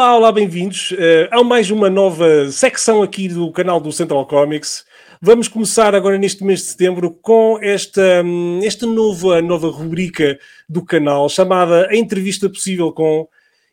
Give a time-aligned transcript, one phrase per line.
[0.00, 0.92] Olá, olá, bem-vindos.
[0.92, 4.82] Uh, há mais uma nova secção aqui do canal do Central Comics.
[5.20, 10.82] Vamos começar agora neste mês de setembro com esta, hum, esta nova, nova rubrica do
[10.82, 13.28] canal chamada A Entrevista Possível com.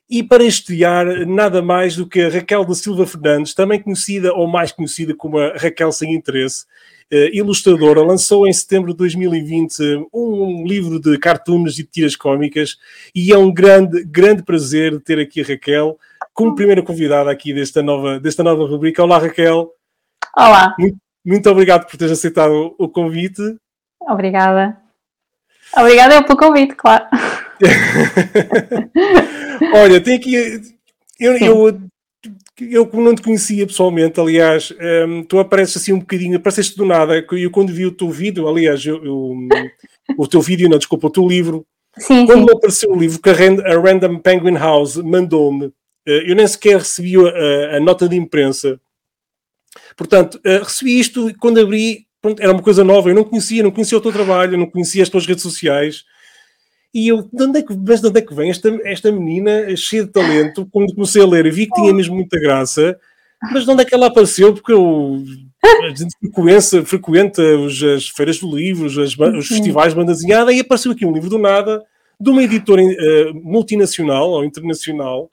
[0.10, 4.48] E para estrear, nada mais do que a Raquel da Silva Fernandes, também conhecida ou
[4.48, 6.66] mais conhecida como a Raquel Sem Interesse,
[7.10, 12.76] uh, ilustradora, lançou em setembro de 2020 um livro de cartoons e tiras cómicas
[13.16, 15.98] e é um grande, grande prazer ter aqui a Raquel
[16.38, 19.04] como primeira convidada aqui desta nova, desta nova rubrica.
[19.04, 19.72] Olá, Raquel.
[20.38, 20.76] Olá.
[20.78, 23.42] Muito, muito obrigado por teres aceitado o, o convite.
[24.00, 24.78] Obrigada.
[25.76, 27.06] Obrigada pelo convite, claro.
[29.74, 30.62] Olha, tem aqui.
[31.20, 31.82] Eu, eu,
[32.60, 34.72] eu, não te conhecia pessoalmente, aliás,
[35.08, 37.26] um, tu apareces assim um bocadinho, apareceste do nada.
[37.32, 39.34] Eu, quando vi o teu vídeo, aliás, eu, eu,
[40.16, 41.66] o teu vídeo, não, desculpa, o teu livro.
[41.98, 42.56] Sim, quando sim.
[42.56, 45.74] apareceu o livro que a Random Penguin House mandou-me,
[46.08, 48.80] eu nem sequer recebi a, a, nota de imprensa.
[49.96, 53.72] Portanto, recebi isto e quando abri, pronto, era uma coisa nova, eu não conhecia, não
[53.72, 56.04] conhecia o teu trabalho, não conhecia as tuas redes sociais.
[56.94, 59.76] E eu, de onde é que, mas de onde é que vem esta, esta menina
[59.76, 60.68] cheia de talento?
[60.72, 62.98] Quando comecei a ler, eu vi que tinha mesmo muita graça,
[63.52, 64.54] mas de onde é que ela apareceu?
[64.54, 65.24] Porque eu,
[65.84, 70.52] a gente frequenta, frequenta os, as feiras do livro, os, os festivais de banda desenhada,
[70.52, 71.84] e apareceu aqui um livro do nada,
[72.20, 75.30] de uma editora uh, multinacional ou internacional,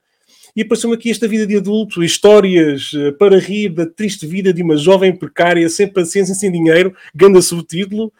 [0.54, 4.62] e apareceu-me aqui esta vida de adulto, histórias uh, para rir da triste vida de
[4.62, 8.12] uma jovem precária, sem paciência e sem dinheiro, ganda subtítulo,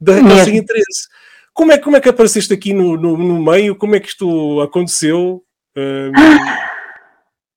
[0.00, 1.08] da sem interesse.
[1.52, 3.74] Como é, como é que apareceste aqui no, no, no meio?
[3.76, 5.42] Como é que isto aconteceu?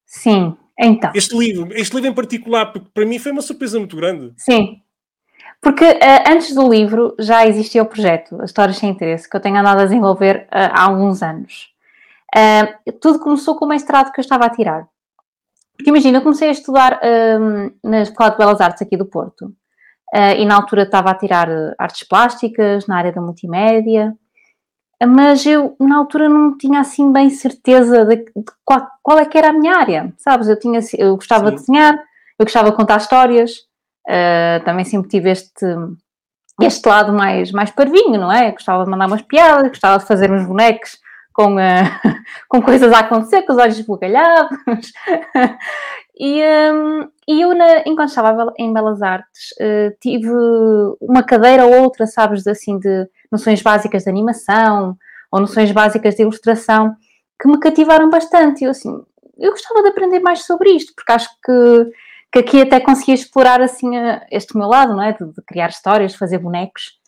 [0.06, 1.12] Sim, então.
[1.16, 4.34] Este livro, este livro em particular, porque para mim foi uma surpresa muito grande.
[4.38, 4.82] Sim.
[5.62, 9.58] Porque uh, antes do livro já existia o projeto, Histórias Sem Interesse, que eu tenho
[9.58, 11.70] andado a desenvolver uh, há alguns anos.
[12.36, 14.88] Uh, tudo começou com o mestrado que eu estava a tirar.
[15.76, 17.00] Porque imagina, eu comecei a estudar
[17.84, 19.52] na Escola de Belas Artes aqui do Porto.
[20.14, 21.48] Uh, e na altura estava a tirar
[21.80, 24.14] artes plásticas na área da multimédia,
[25.08, 28.32] mas eu na altura não tinha assim bem certeza de, de
[28.66, 30.50] qual, qual, é que era a minha área, sabes?
[30.50, 31.56] Eu, tinha, eu gostava Sim.
[31.56, 31.96] de desenhar,
[32.38, 33.54] eu gostava de contar histórias,
[34.08, 35.66] uh, também sempre tive este,
[36.62, 38.50] este lado mais, mais parvinho, não é?
[38.50, 41.00] Eu gostava de mandar umas piadas, gostava de fazer uns bonecos
[41.42, 41.58] com, uh,
[42.48, 44.92] com coisas a acontecer, com os olhos esbugalhados.
[46.20, 50.30] e, um, e eu, na, enquanto estava em Belas Artes, uh, tive
[51.00, 54.96] uma cadeira ou outra, sabes, de, assim, de noções básicas de animação
[55.32, 56.96] ou noções básicas de ilustração
[57.42, 58.64] que me cativaram bastante.
[58.64, 59.02] Eu, assim,
[59.40, 61.92] eu gostava de aprender mais sobre isto, porque acho que,
[62.34, 63.90] que aqui até conseguia explorar, assim,
[64.30, 65.14] este meu lado, não é?
[65.14, 67.01] De, de criar histórias, de fazer bonecos.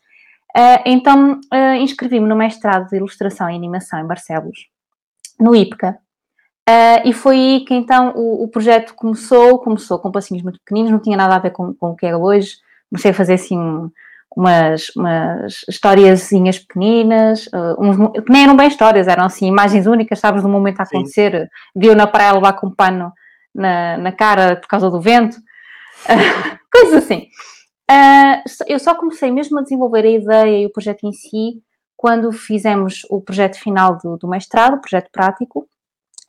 [0.55, 4.67] Uh, então, uh, inscrevi-me no mestrado de Ilustração e Animação em Barcelos,
[5.39, 5.97] no IPCA,
[6.69, 10.91] uh, e foi aí que então o, o, projeto começou, começou com passinhos muito pequeninos,
[10.91, 12.51] não tinha nada a ver com, com o que é hoje,
[12.87, 13.57] comecei a fazer assim
[14.35, 17.49] umas, umas historiazinhas pequeninas,
[17.79, 21.49] uns, que nem eram bem histórias, eram assim imagens únicas, sabes, do momento a acontecer,
[21.75, 23.11] viu na praia levar com um pano
[23.53, 25.37] na, na cara por causa do vento,
[26.71, 27.27] coisas assim.
[27.93, 31.61] Uh, eu só comecei mesmo a desenvolver a ideia e o projeto em si
[31.95, 35.67] quando fizemos o projeto final do, do mestrado, o projeto prático.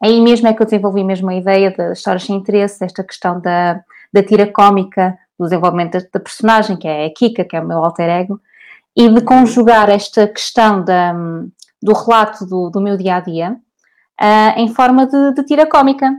[0.03, 3.41] Aí mesmo é que eu desenvolvi mesmo a ideia das histórias sem interesse, desta questão
[3.41, 3.83] da,
[4.13, 7.67] da tira cómica, do desenvolvimento da, da, personagem, que é a Kika, que é o
[7.67, 8.39] meu alter ego,
[8.95, 11.13] e de conjugar esta questão da,
[11.83, 13.57] do relato do, do meu dia a dia
[14.21, 16.11] uh, em forma de, de tira cómica.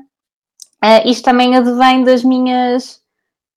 [0.84, 3.05] Uh, isto também advém das minhas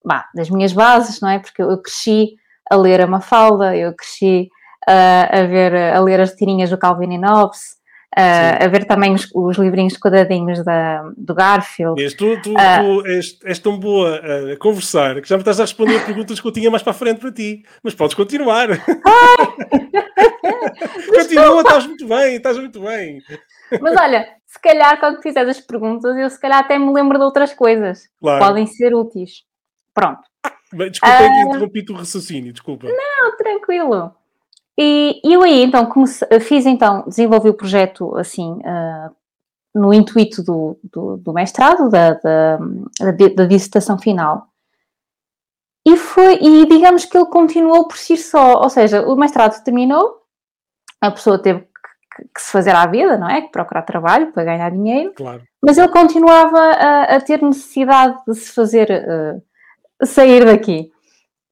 [0.05, 1.39] bah, das minhas bases, não é?
[1.39, 2.37] Porque eu, cresci
[2.71, 4.49] a ler a Mafalda, eu cresci
[4.89, 7.79] uh, a ver, a ler as tirinhas do Calvin e Hobbes,
[8.17, 12.17] uh, a ver também os, os livrinhos quadradinhos da, do Garfield.
[12.17, 14.21] Tu, tu, uh, tu és, és, tão boa
[14.53, 16.95] a conversar que já me estás a responder perguntas que eu tinha mais para a
[16.95, 18.69] frente para ti, mas podes continuar.
[21.09, 23.21] Continua, estás muito bem, estás muito bem.
[23.81, 27.25] Mas olha, se calhar quando fizeres as perguntas, eu se calhar até me lembro de
[27.25, 28.41] outras coisas claro.
[28.41, 29.43] que podem ser úteis.
[29.99, 30.21] Pronto.
[30.91, 32.87] Desculpa uh, que interrompi o raciocínio, desculpa.
[32.87, 34.15] Não, tranquilo.
[34.79, 39.11] E eu aí, então, comecei, fiz, então, desenvolvi o projeto, assim, uh,
[39.75, 42.59] no intuito do, do, do mestrado, da, da,
[43.35, 44.47] da, dissertação final.
[45.85, 50.23] E foi, e digamos que ele continuou por si só, ou seja, o mestrado terminou,
[51.01, 53.43] a pessoa teve que, que se fazer à vida, não é?
[53.43, 55.13] Que procurar trabalho para ganhar dinheiro.
[55.17, 55.43] Claro.
[55.61, 58.89] Mas ele continuava a, a ter necessidade de se fazer...
[58.91, 59.48] Uh,
[60.05, 60.91] sair daqui.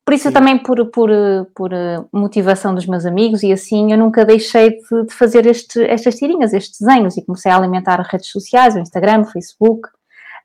[0.04, 1.10] Por isso, também por, por,
[1.52, 1.70] por
[2.12, 6.52] motivação dos meus amigos e assim, eu nunca deixei de, de fazer este, estas tirinhas,
[6.52, 9.88] estes desenhos, e comecei a alimentar as redes sociais, o Instagram, o Facebook.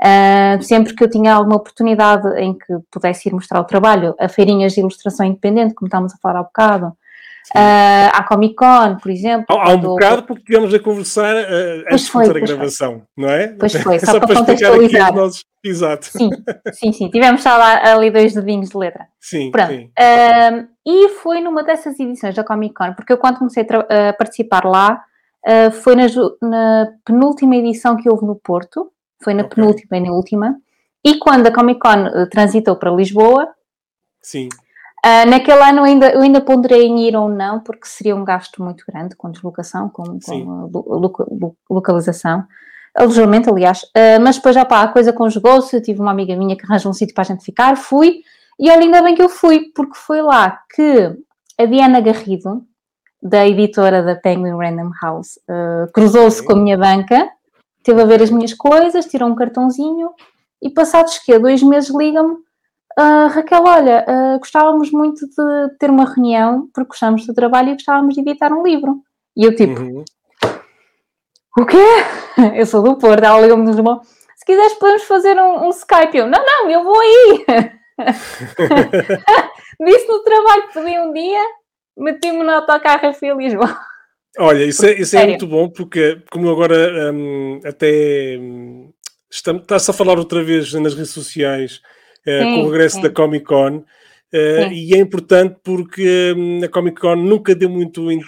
[0.01, 4.27] Uh, sempre que eu tinha alguma oportunidade em que pudesse ir mostrar o trabalho, a
[4.27, 6.97] feirinhas de ilustração independente, como estávamos a falar há bocado,
[7.55, 9.45] uh, à Comic Con, por exemplo.
[9.49, 12.91] Há, há um bocado porque estivemos a conversar uh, antes foi, de começar a gravação,
[12.91, 13.01] foi.
[13.17, 13.47] não é?
[13.49, 15.13] Pois foi, só, só para, contextualizar.
[15.13, 15.45] Nossos...
[15.63, 16.05] Exato.
[16.05, 16.29] Sim,
[16.73, 17.09] sim, sim.
[17.09, 19.07] Tivemos só lá, ali dois dedinhos de letra.
[19.19, 19.69] Sim, Pronto.
[19.69, 19.91] sim.
[19.99, 24.65] Uh, e foi numa dessas edições da Comic Con, porque eu quando comecei a, participar
[24.65, 25.03] lá,
[25.47, 26.05] uh, foi na,
[26.41, 28.91] na, penúltima edição que houve no Porto,
[29.23, 29.55] foi na okay.
[29.55, 30.55] penúltima e na última,
[31.03, 33.47] e quando a Comic Con transitou para Lisboa,
[34.21, 34.49] Sim.
[35.03, 38.23] Uh, naquele ano eu ainda, eu ainda ponderei em ir ou não, porque seria um
[38.23, 41.25] gasto muito grande com deslocação, com, com loca,
[41.67, 42.45] localização,
[42.95, 43.81] alojamento, aliás.
[43.83, 45.81] Uh, mas depois, já pá, a coisa conjugou-se.
[45.81, 48.21] Tive uma amiga minha que arranjou um sítio para a gente ficar, fui.
[48.59, 51.17] E olha, ainda bem que eu fui, porque foi lá que
[51.57, 52.63] a Diana Garrido,
[53.21, 57.27] da editora da Penguin Random House, uh, cruzou-se com a minha banca,
[57.83, 60.11] teve a ver as minhas coisas, tirou um cartãozinho
[60.61, 62.35] e passados que dois meses liga-me
[62.99, 67.73] Uh, Raquel, olha, uh, gostávamos muito de ter uma reunião porque gostamos do trabalho e
[67.73, 69.01] gostávamos de editar um livro.
[69.35, 70.03] E eu tipo, uhum.
[71.57, 71.77] o quê?
[72.55, 74.01] Eu sou do Porto, ela ligou-me no Lisboa.
[74.35, 76.17] Se quiseres podemos fazer um, um, Skype.
[76.17, 77.45] Eu, não, não, eu vou aí.
[79.85, 81.45] Disse no trabalho que podia um dia,
[81.97, 83.77] meti-me no autocarro a fui a Lisboa.
[84.39, 88.91] Olha, isso é, isso é muito bom porque como agora um, até um,
[89.29, 91.81] está-se a falar outra vez nas redes sociais
[92.27, 93.01] uh, com o regresso sim.
[93.01, 93.83] da Comic Con.
[94.33, 98.21] Uh, e é importante porque um, a Comic Con nunca deu muito in,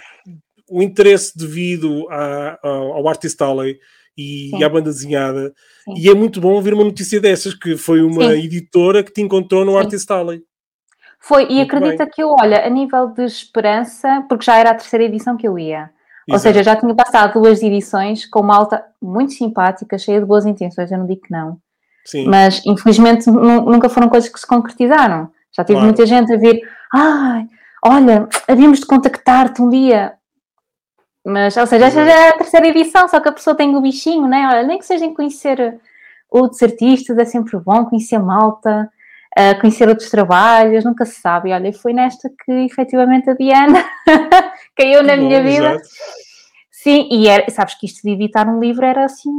[0.69, 3.80] o interesse devido ao, ao Artist Alley
[4.18, 5.54] e, e, à banda desenhada.
[5.86, 5.94] Sim.
[5.98, 8.44] E é muito bom ouvir uma notícia dessas, que foi uma Sim.
[8.44, 9.78] editora que te encontrou no Sim.
[9.78, 10.44] Artist Alley.
[11.19, 12.13] Foi, e muito acredita bem.
[12.13, 15.57] que eu, olha, a nível de esperança, porque já era a terceira edição que eu
[15.57, 15.89] ia.
[16.28, 16.31] Exato.
[16.31, 20.46] Ou seja, já tinha passado duas edições com uma alta muito simpática, cheia de boas
[20.46, 21.57] intenções, eu não digo que não.
[22.05, 22.27] Sim.
[22.27, 25.29] Mas infelizmente nunca foram coisas que se concretizaram.
[25.55, 25.85] Já tive claro.
[25.85, 26.61] muita gente a vir,
[26.94, 27.45] ai,
[27.85, 30.13] olha, havíamos de contactar-te um dia.
[31.25, 33.81] Mas, ou seja, esta já é a terceira edição, só que a pessoa tem o
[33.81, 34.47] bichinho, né?
[34.47, 35.79] Olha, nem que seja em conhecer
[36.29, 38.89] outros artistas, é sempre bom conhecer malta,
[39.38, 41.53] uh, conhecer outros trabalhos, nunca se sabe.
[41.53, 43.85] Olha, foi nesta que efetivamente a Diana
[44.75, 45.75] caiu na bom, minha vida.
[45.75, 45.88] Exato.
[46.83, 49.31] Sim, e era, sabes que isto de editar um livro era assim.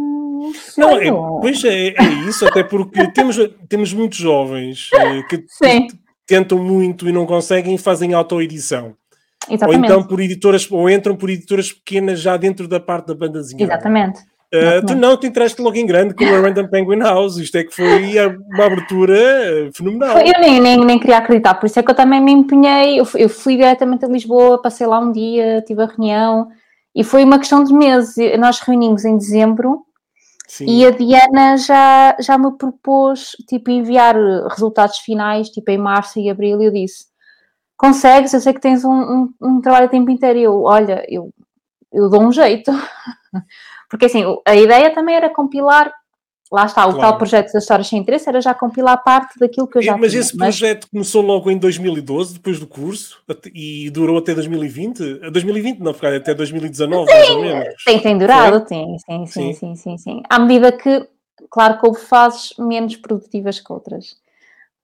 [0.79, 1.11] Não, é,
[1.43, 3.37] pois é, é, isso, até porque temos,
[3.69, 5.45] temos muitos jovens eh, que
[6.27, 8.95] tentam muito e não conseguem e fazem autoedição.
[9.67, 13.41] Ou então por editoras, ou entram por editoras pequenas já dentro da parte da banda
[13.41, 13.75] desenhada.
[13.75, 14.21] Exatamente.
[14.21, 17.37] Uh, tu não, te entraste logo em grande com a Random Penguin House.
[17.37, 18.15] Isto é que foi
[18.55, 20.17] uma abertura eh, fenomenal.
[20.19, 22.99] Eu nem, nem, nem queria acreditar, por isso é que eu também me empenhei.
[22.99, 26.49] Eu fui, eu fui diretamente a Lisboa, passei lá um dia, tive a reunião
[26.95, 28.15] e foi uma questão de meses.
[28.39, 29.85] Nós reunimos em dezembro
[30.47, 30.67] Sim.
[30.67, 34.15] e a Diana já, já me propôs tipo, enviar
[34.49, 36.61] resultados finais tipo, em março e abril.
[36.63, 37.07] E eu disse:
[37.77, 38.33] Consegues?
[38.33, 40.39] Eu sei que tens um, um, um trabalho a tempo inteiro.
[40.39, 41.33] E eu, olha, eu,
[41.93, 42.71] eu dou um jeito.
[43.91, 45.93] Porque assim, a ideia também era compilar
[46.55, 47.01] lá está, o claro.
[47.01, 50.13] tal projeto das histórias sem interesse era já compilar parte daquilo que eu já Mas
[50.13, 50.91] tinha, esse projeto mas...
[50.91, 53.21] começou logo em 2012, depois do curso,
[53.53, 55.31] e durou até 2020?
[55.33, 57.85] 2020 não, foi até 2019, sim, mais ou menos.
[57.85, 60.23] Tem, tem durado, sim, sim, sim, sim, sim, sim.
[60.31, 61.09] À medida que,
[61.51, 64.17] claro que houve fases menos produtivas que outras.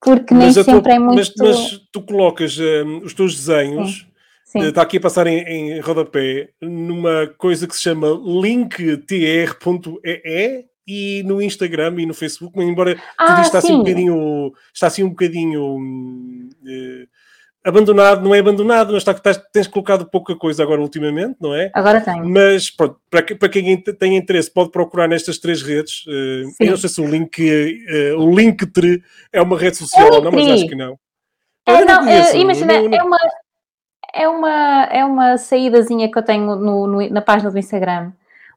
[0.01, 1.15] Porque nem sempre é muito...
[1.17, 4.01] Mas, mas tu colocas um, os teus desenhos...
[4.01, 4.11] Sim.
[4.43, 4.63] Sim.
[4.65, 9.47] Está aqui a passar em, em rodapé numa coisa que se chama linktr.ee
[10.87, 14.87] e no Instagram e no Facebook, embora ah, tudo isto está assim um bocadinho, está
[14.87, 17.09] assim um bocadinho uh,
[17.65, 21.71] abandonado, não é abandonado, mas está, estás, tens colocado pouca coisa agora ultimamente, não é?
[21.75, 22.29] Agora tenho.
[22.29, 26.05] Mas pronto, para, para quem tem interesse pode procurar nestas três redes.
[26.07, 30.21] Uh, eu não sei se o link, uh, o Linktree é uma rede social, é
[30.21, 30.99] não, mas acho que não.
[31.67, 33.19] É, não, não imagina, é uma
[34.13, 38.13] é uma, é uma saídazinha que eu tenho no, no, na página do Instagram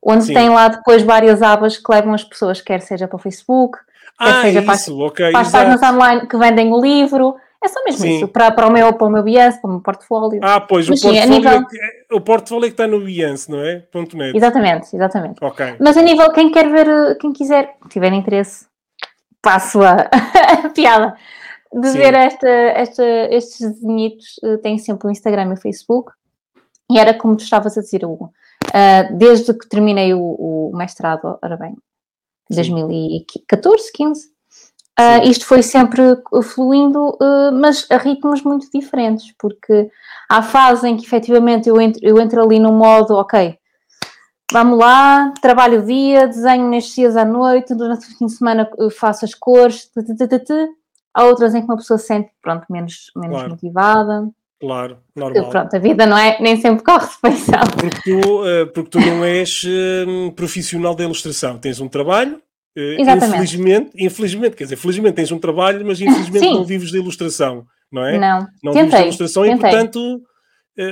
[0.06, 0.34] onde Sim.
[0.34, 3.78] tem lá depois várias abas que levam as pessoas, quer seja para o Facebook,
[4.20, 7.36] ah, quer seja isso, para, okay, para as páginas online que vendem o livro.
[7.64, 8.18] É só mesmo sim.
[8.18, 10.42] isso, para, para, o meu, para o meu Behance, para o meu portfólio.
[10.44, 11.60] Ah, pois, Mas, o, portfólio sim, nível...
[11.62, 13.80] é, o portfólio é que está no Behance, não é?
[13.90, 14.36] Ponto .net.
[14.36, 15.42] Exatamente, exatamente.
[15.42, 15.76] Okay.
[15.80, 18.66] Mas a nível, quem quer ver, quem quiser, tiver interesse,
[19.42, 20.10] passo a,
[20.66, 21.16] a piada
[21.74, 21.98] de sim.
[21.98, 26.12] ver esta, esta, estes desenhitos, eh, tem sempre o Instagram e o Facebook.
[26.92, 28.32] E era como tu estavas a dizer, Hugo.
[28.74, 31.76] Uh, desde que terminei o, o, mestrado, ora bem,
[32.50, 34.34] 2014, 15,
[35.00, 36.04] Uh, isto foi sempre
[36.44, 39.90] fluindo, uh, mas a ritmos muito diferentes, porque
[40.30, 43.58] há fase em que efetivamente eu entro, eu entro ali no modo, ok,
[44.52, 48.70] vamos lá, trabalho o dia, desenho nestes dias à noite, durante o fim de semana
[48.92, 49.90] faço as cores,
[51.12, 53.50] há outras em que uma pessoa se sente, pronto, menos, menos claro.
[53.50, 54.30] motivada.
[54.64, 55.50] Claro, normal.
[55.50, 57.60] Pronto, a vida não é, nem sempre corre refeição.
[57.78, 63.02] Porque tu, uh, porque tu não és uh, profissional da ilustração, tens um trabalho, uh,
[63.02, 63.36] Exatamente.
[63.36, 68.06] infelizmente, infelizmente, quer dizer, felizmente tens um trabalho, mas infelizmente não vives da ilustração, não
[68.06, 68.18] é?
[68.18, 69.58] Não, não tentei, vives da ilustração tentei.
[69.58, 70.22] e, portanto,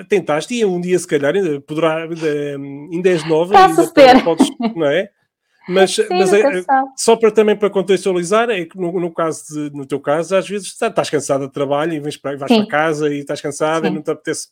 [0.09, 3.87] tentaste e um dia, se calhar, ainda poderá, ainda és nova, ainda
[4.21, 5.07] podes, não é?
[5.67, 6.63] Mas, Sim, mas é,
[6.97, 10.47] só para também para contextualizar, é que no, no, caso de, no teu caso, às
[10.47, 12.65] vezes tá, estás cansada de trabalho e vens para, vais Sim.
[12.65, 13.91] para casa e estás cansada Sim.
[13.91, 14.47] e não te apetece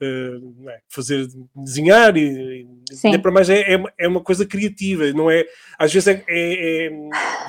[0.00, 2.66] uh, é, fazer desenhar e,
[3.04, 5.44] e para mais é, é, é, uma coisa criativa, não é?
[5.76, 6.92] Às vezes é, é, é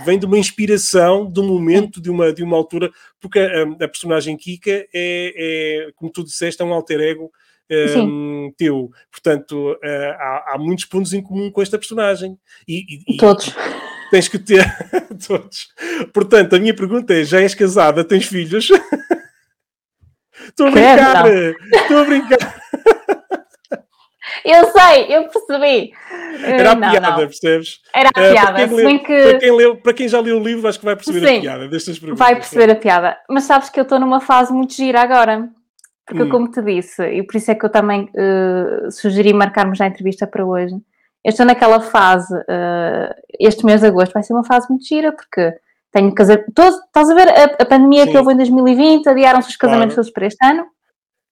[0.03, 3.87] vem de uma inspiração, de um momento, de uma, de uma altura, porque a, a
[3.87, 7.31] personagem Kika é, como tu disseste, é um alter ego
[7.71, 8.89] um, teu.
[9.11, 12.37] Portanto, uh, há, há, muitos pontos em comum com esta personagem.
[12.67, 13.47] E, e, Todos.
[13.47, 14.65] E tens que ter.
[15.27, 15.67] Todos.
[16.13, 18.03] Portanto, a minha pergunta é: já és casada?
[18.03, 18.69] Tens filhos?
[20.47, 21.25] Estou a brincar!
[21.27, 22.65] Estou a brincar!
[24.43, 25.91] Eu sei, eu percebi.
[26.43, 27.17] Era a não, piada, não.
[27.17, 27.79] percebes?
[27.93, 28.53] Era a uh, piada.
[28.53, 29.23] Para quem, leu, que...
[29.23, 31.41] para, quem leu, para quem já leu o livro, acho que vai perceber Sim, a
[31.41, 32.19] piada destas perguntas.
[32.19, 33.17] Vai perceber a piada.
[33.29, 35.49] Mas sabes que eu estou numa fase muito gira agora.
[36.05, 36.29] Porque, hum.
[36.29, 40.27] como te disse, e por isso é que eu também uh, sugeri marcarmos a entrevista
[40.27, 40.75] para hoje,
[41.23, 45.11] eu estou naquela fase, uh, este mês de agosto vai ser uma fase muito gira,
[45.11, 45.51] porque
[45.91, 46.43] tenho que casar.
[46.53, 48.11] Todos, estás a ver a, a pandemia Sim.
[48.11, 50.05] que houve em 2020, adiaram-se os casamentos claro.
[50.05, 50.65] todos para este ano.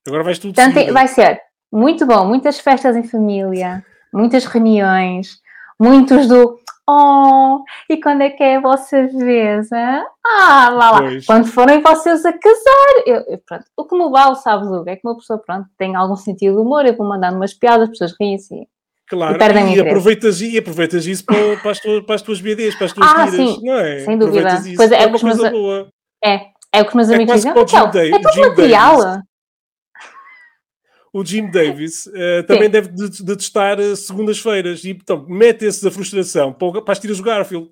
[0.07, 1.39] Agora vais tudo Portanto, vai ser
[1.71, 5.37] muito bom, muitas festas em família, muitas reuniões,
[5.79, 9.71] muitos do Oh, e quando é que é a vossa vez?
[9.71, 10.03] Hein?
[10.25, 11.01] Ah, lá lá.
[11.01, 11.25] Pois.
[11.25, 13.03] Quando forem vocês a casar.
[13.05, 15.95] Eu, eu, pronto, o que me vale, sabes, Hugo, é que uma pessoa pronto, tem
[15.95, 18.53] algum sentido de humor, eu vou mandando umas piadas, as pessoas riem-se.
[18.53, 18.67] Assim,
[19.07, 22.75] claro, e, e aproveitas, e aproveitas isso para, para, as tuas, para as tuas BDs,
[22.75, 23.99] para as tuas ah, tiras, sim, não é?
[23.99, 24.49] Sem dúvida.
[24.75, 25.87] Pois é, é, uma coisa meus, boa.
[26.21, 27.51] É, é o que os meus é amigos dizem.
[27.51, 29.23] É tudo material
[31.13, 36.51] o Jim Davis uh, também deve detestar de segundas-feiras e, então, mete esse da frustração
[36.51, 37.69] para, para as tiras do Garfield.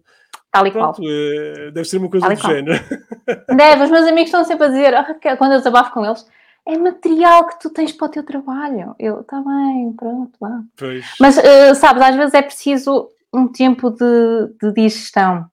[0.51, 1.07] Tal e Pronto, qual.
[1.07, 2.79] Uh, deve ser uma coisa Tal do género.
[3.55, 6.25] Deve, os meus amigos estão sempre a dizer, oh, quando eu desabafo com eles,
[6.67, 8.93] é material que tu tens para o teu trabalho.
[9.00, 10.62] Eu, está bem, pronto, lá.
[10.77, 11.05] Pois.
[11.19, 15.45] Mas, uh, sabes, às vezes é preciso um tempo de, de digestão.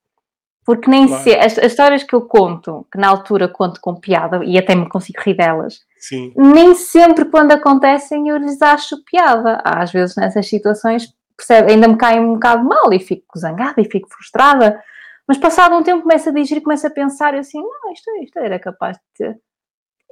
[0.68, 1.22] Porque nem claro.
[1.22, 4.74] sei, as, as, histórias que eu conto, que na altura conto com piada, e até
[4.74, 6.30] me consigo rir delas, Sim.
[6.36, 9.62] nem sempre quando acontecem eu lhes acho piada.
[9.64, 13.90] Às vezes nessas situações percebe, ainda me cai um bocado mal e fico zangada e
[13.90, 14.78] fico frustrada.
[15.26, 18.58] Mas passado um tempo começo a digerir, começo a pensar assim, não, isto, isto era
[18.58, 19.38] capaz de ter.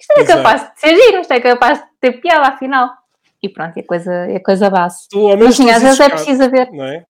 [0.01, 0.39] Isto era Exato.
[0.39, 2.89] capaz de ser giro, isto é capaz de ter piada afinal.
[3.43, 5.07] E pronto, é coisa, é coisa base.
[5.11, 6.73] Tu, ao menos, Mas sim, às vezes é preciso ver.
[6.73, 7.05] Não é?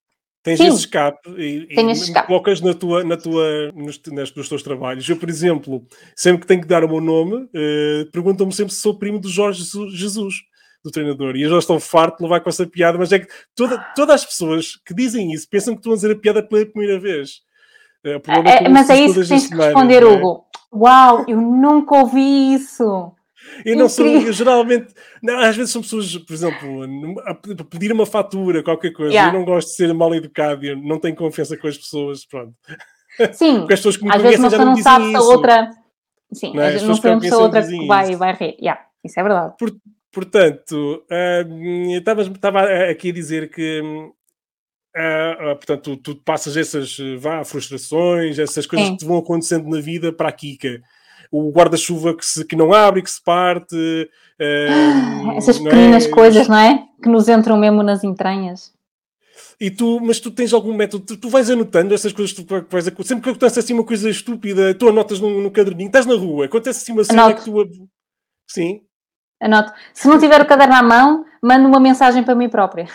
[0.47, 0.67] Tens Sim.
[0.67, 2.25] esse escape e, e esse escape.
[2.25, 5.07] colocas na tua, na tua, nos, nas, nos teus trabalhos.
[5.09, 5.85] Eu, por exemplo,
[6.15, 9.27] sempre que tenho que dar o meu nome, uh, perguntam-me sempre se sou primo do
[9.27, 9.61] Jorge
[9.91, 10.35] Jesus,
[10.81, 11.35] do treinador.
[11.35, 14.15] E eu já estou farto de levar com essa piada, mas é que toda, todas
[14.15, 17.41] as pessoas que dizem isso pensam que estão a dizer a piada pela primeira vez.
[18.05, 20.05] Uh, é, é, mas é isso que tens que responder, é?
[20.05, 20.45] Hugo.
[20.73, 23.11] Uau, eu nunca ouvi isso.
[23.65, 28.05] Eu não sou, eu geralmente, não, às vezes são pessoas, por exemplo, a pedir uma
[28.05, 29.33] fatura, qualquer coisa, yeah.
[29.33, 32.53] eu não gosto de ser mal educado, eu não tenho confiança com as pessoas, pronto.
[33.33, 35.21] Sim, Porque as pessoas que me às vezes uma pessoa não, não sabe se a
[35.21, 35.69] outra,
[36.33, 36.81] sim, não, é?
[36.81, 39.53] não sabemos se a outra que vai, vai rir, yeah, isso é verdade.
[39.57, 39.75] Por,
[40.11, 43.81] portanto, uh, estava, estava aqui a dizer que
[44.97, 48.93] Uh, uh, portanto, tu, tu, passas essas vá, frustrações, essas coisas Sim.
[48.93, 50.81] que te vão acontecendo na vida para a Kika
[51.31, 53.75] o guarda-chuva que, se, que não abre, que se parte.
[54.39, 56.09] Uh, Essas pequenas é?
[56.09, 56.83] coisas, não é?
[57.01, 58.73] Que nos entram mesmo nas entranhas.
[59.59, 62.65] E tu, mas tu tens algum método, tu, tu vais anotando essas coisas que tu
[62.69, 66.45] vais sempre que acontece assim uma coisa estúpida, tu anotas no, caderninho, estás na rua,
[66.45, 67.43] acontece assim uma cena Anoto.
[67.43, 67.89] que tu.
[68.47, 68.81] Sim.
[69.41, 69.73] Anoto.
[69.95, 72.87] Se não tiver o caderno à mão, mando uma mensagem para mim própria.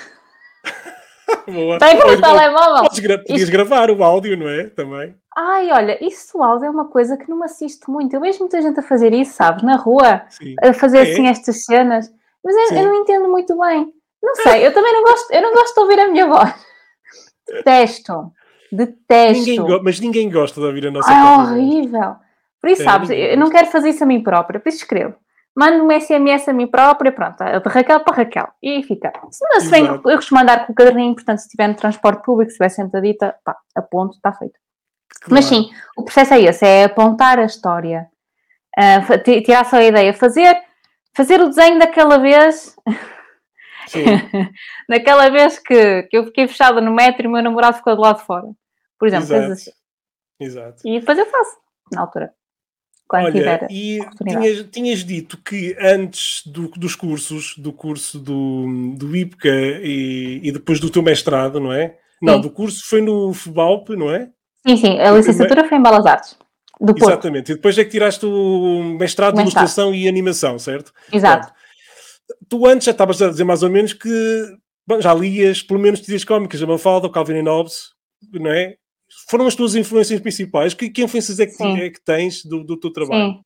[1.50, 1.78] Boa.
[1.78, 2.82] Pega no telemóvel.
[2.82, 4.68] Podes gra podias gravar o áudio, não é?
[4.68, 5.16] Também.
[5.36, 8.14] Ai, olha, isso do áudio é uma coisa que não me assisto muito.
[8.14, 9.62] Eu vejo muita gente a fazer isso, sabes?
[9.62, 10.54] Na rua, Sim.
[10.62, 11.02] a fazer é.
[11.02, 12.12] assim estas cenas.
[12.44, 13.92] Mas eu, eu, não entendo muito bem.
[14.22, 16.54] Não sei, eu também não gosto, eu não gosto de ouvir a minha voz.
[17.46, 18.32] Detesto.
[18.70, 19.50] Detesto.
[19.50, 21.48] Ninguém mas ninguém gosta de ouvir a nossa voz.
[21.48, 22.16] É horrível.
[22.60, 25.16] Por isso, é, sabes, eu não quero fazer isso a mim própria, por isso escrevo.
[25.54, 28.48] Mando um SMS a mim própria, pronto, de Raquel para Raquel.
[28.62, 29.12] E fica.
[29.30, 32.50] Se, se bem, eu costumo andar com o caderninho, portanto, se estiver no transporte público,
[32.50, 34.61] se estiver sentadita, pá, a ponto, está feito.
[35.20, 35.34] Claro.
[35.34, 38.08] Mas sim, o processo é esse, é apontar a história,
[38.78, 40.56] uh, tirar só a ideia, fazer,
[41.14, 42.74] fazer o desenho daquela vez.
[44.88, 48.02] daquela vez que, que eu fiquei fechada no metro e o meu namorado ficou do
[48.02, 48.46] lado de fora.
[48.98, 49.52] Por exemplo, Exato.
[49.52, 49.70] assim.
[50.40, 50.88] Exato.
[50.88, 51.56] E depois eu faço,
[51.92, 52.32] na altura.
[53.12, 59.14] Quando Olha, e tinhas, tinhas dito que antes do, dos cursos, do curso do, do
[59.14, 59.50] IPCA
[59.82, 61.98] e, e depois do teu mestrado, não é?
[62.22, 64.30] Não, do curso foi no FBAUP, não é?
[64.66, 66.36] Sim, sim, a licenciatura foi em Belas Artes.
[66.80, 67.10] Do Porto.
[67.10, 70.92] Exatamente, e depois é que tiraste o mestrado, de ilustração e animação, certo?
[71.12, 71.46] Exato.
[71.46, 71.62] Pronto.
[72.48, 74.08] Tu antes já estavas a dizer mais ou menos que
[74.86, 77.90] bom, já lias pelo menos tiras cómicas, a Mafalda, o Calvin e Hobbes,
[78.32, 78.76] não é?
[79.28, 80.74] Foram as tuas influências principais.
[80.74, 83.32] Que, que influências é que, é que tens do, do, teu trabalho?
[83.32, 83.44] Sim.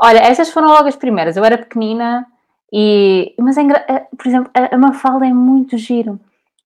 [0.00, 1.36] Olha, essas foram logo as primeiras.
[1.36, 2.26] Eu era pequenina
[2.72, 3.34] e...
[3.38, 6.20] Mas, é, eh, por exemplo, a Mafalda é muito giro.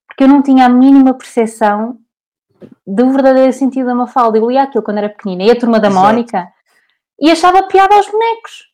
[0.09, 1.99] Porque eu não tinha a mínima percepção
[2.87, 4.39] do verdadeiro sentido da Mafalda.
[4.39, 6.07] Eu lia aquilo quando era pequenina, e a turma da Exato.
[6.07, 6.49] Mónica,
[7.21, 8.71] e achava piada aos bonecos.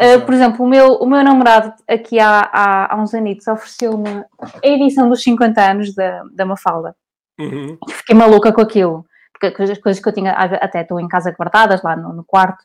[0.00, 4.24] Uh, por exemplo, o meu, o meu namorado, aqui há, há, há uns anitos, ofereceu-me
[4.40, 6.94] a edição dos 50 anos da, da Mafalda.
[7.38, 7.76] Uhum.
[7.90, 11.82] Fiquei maluca com aquilo, porque as coisas que eu tinha, até estou em casa guardadas,
[11.82, 12.64] lá no, no quarto,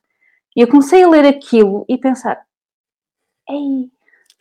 [0.55, 2.41] e eu comecei a ler aquilo e pensar:
[3.49, 3.89] Ei.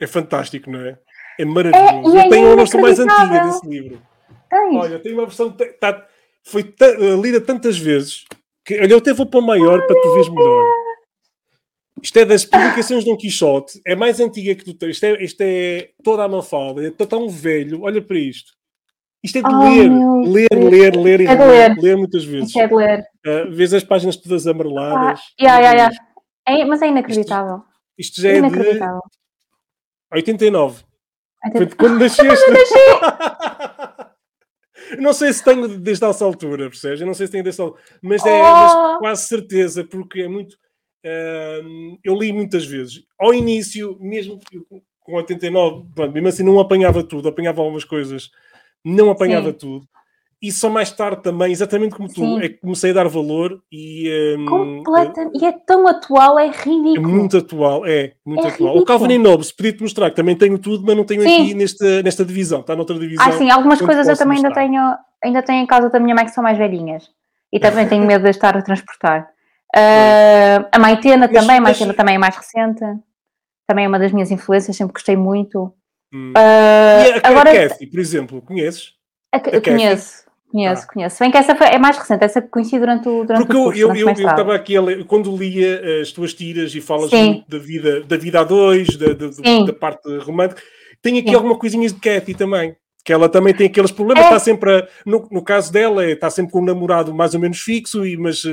[0.00, 0.98] É fantástico, não é?
[1.38, 2.16] É maravilhoso.
[2.16, 4.02] É, eu tenho a versão mais antiga desse livro.
[4.48, 4.76] Tens.
[4.76, 5.50] Olha, tem uma versão.
[5.80, 6.06] Tá,
[6.44, 8.24] foi eh, lida tantas vezes
[8.64, 10.64] que olha, eu até vou para o maior para tu veres melhor.
[12.02, 14.96] Isto é das publicações de Dom Quixote, é mais antiga que tu tens.
[14.96, 17.82] Isto é, isto é toda a Mafalda, é tão velho.
[17.82, 18.52] Olha para isto.
[19.22, 21.76] Isto é de oh, ler, ler, ler, ler, e é ler.
[21.78, 22.48] ler muitas vezes.
[22.48, 23.04] Isto é de ler.
[23.24, 25.20] Uh, vês as páginas todas amareladas.
[25.20, 25.96] Ah, yeah, yeah, yeah.
[26.48, 27.62] É, mas é inacreditável.
[27.96, 29.00] Isto, isto já é, é de 89.
[30.12, 30.84] 89.
[31.52, 32.44] Foi de quando nasceste.
[34.98, 37.00] não sei se tenho desde essa altura, percebes?
[37.00, 38.42] Eu não sei se tenho desde essa altura, mas é oh!
[38.42, 40.54] mas quase certeza, porque é muito.
[41.04, 43.04] Uh, eu li muitas vezes.
[43.18, 44.38] Ao início, mesmo
[45.00, 48.30] com 89, pronto, mesmo assim não apanhava tudo, apanhava algumas coisas,
[48.84, 49.58] não apanhava Sim.
[49.58, 49.88] tudo.
[50.42, 52.42] E só mais tarde também, exatamente como tu, Sim.
[52.42, 54.36] é que comecei a dar valor e.
[54.36, 55.36] Um, Completamente.
[55.36, 56.96] É, e é tão atual, é ridículo.
[56.96, 58.70] É muito atual, é muito é atual.
[58.70, 58.82] Ridículo.
[58.82, 61.42] O Calvin Nobbs, pedi-te mostrar que também tenho tudo, mas não tenho sim.
[61.42, 63.24] aqui nesta, nesta divisão, está noutra divisão.
[63.24, 66.24] Ah, sim, algumas coisas eu também ainda tenho, ainda tenho em casa da minha mãe
[66.24, 67.08] que são mais velhinhas.
[67.52, 69.28] E também tenho medo de estar a transportar.
[69.76, 72.80] Uh, a Maitena mas, também, a Maitena também é mais recente.
[73.68, 75.72] Também é uma das minhas influências, sempre gostei muito.
[76.12, 76.32] Hum.
[76.36, 78.94] Uh, e a, agora, a Kathy, por exemplo, conheces?
[79.32, 80.31] A, a conheço.
[80.52, 80.92] Conheço, ah.
[80.92, 81.18] conheço.
[81.18, 83.80] Bem que essa foi, é mais recente, essa conheci durante o durante Porque o curso,
[83.80, 87.48] eu, eu, eu estava aqui a ler, quando lia as tuas tiras e falas muito
[87.48, 90.60] da vida, da vida a dois, da, da, da parte romântica,
[91.00, 91.36] tem aqui Sim.
[91.36, 92.76] alguma coisinhas de Cathy também.
[93.04, 94.26] Que ela também tem aqueles problemas, é.
[94.28, 97.58] está sempre a, no, no caso dela, está sempre com um namorado mais ou menos
[97.58, 98.50] fixo, e, mas uh,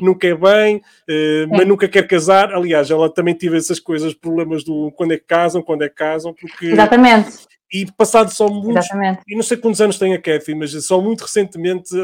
[0.00, 2.54] nunca é bem, uh, mas nunca quer casar.
[2.54, 5.96] Aliás, ela também teve essas coisas, problemas do quando é que casam, quando é que
[5.96, 9.20] casam, porque Exatamente e passado só muitos, Exatamente.
[9.28, 11.94] e não sei quantos anos tem a Kathy, mas só muito recentemente,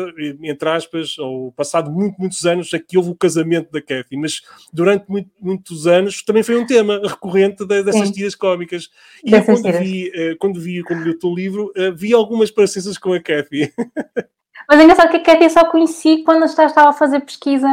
[0.43, 4.43] entre aspas, ou passado muito, muitos anos, é que houve o casamento da Kathy, mas
[4.73, 8.13] durante muito, muitos anos também foi um tema recorrente de, dessas Sim.
[8.13, 8.91] tiras cómicas.
[9.25, 12.13] E dessas eu, quando, vi, uh, quando vi, quando li o teu livro, uh, vi
[12.13, 13.73] algumas parecenças com a Kathy.
[14.69, 17.69] Mas é engraçado que a Kathy eu só conheci quando estava a fazer pesquisa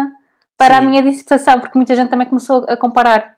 [0.58, 0.86] para Sim.
[0.86, 3.38] a minha dissertação, porque muita gente também começou a comparar.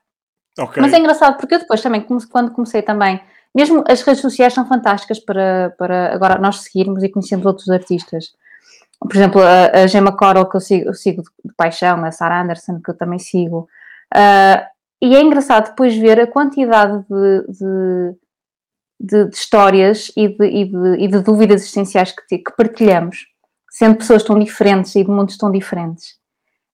[0.59, 0.81] Okay.
[0.81, 3.19] Mas é engraçado, porque eu depois também, quando comecei também
[3.53, 8.33] mesmo as redes sociais são fantásticas para, para agora nós seguirmos e conhecermos outros artistas.
[8.99, 12.41] Por exemplo, a, a Gemma Coral, que eu sigo, eu sigo de, paixão, a Sarah
[12.41, 13.67] Anderson, que eu também sigo.
[14.13, 14.65] Uh,
[15.01, 18.15] e é engraçado depois ver a quantidade de, de,
[18.99, 20.61] de, de histórias e de, e,
[21.03, 23.27] e de, dúvidas existenciais que, que partilhamos,
[23.69, 26.17] sendo pessoas tão diferentes e de mundos tão diferentes.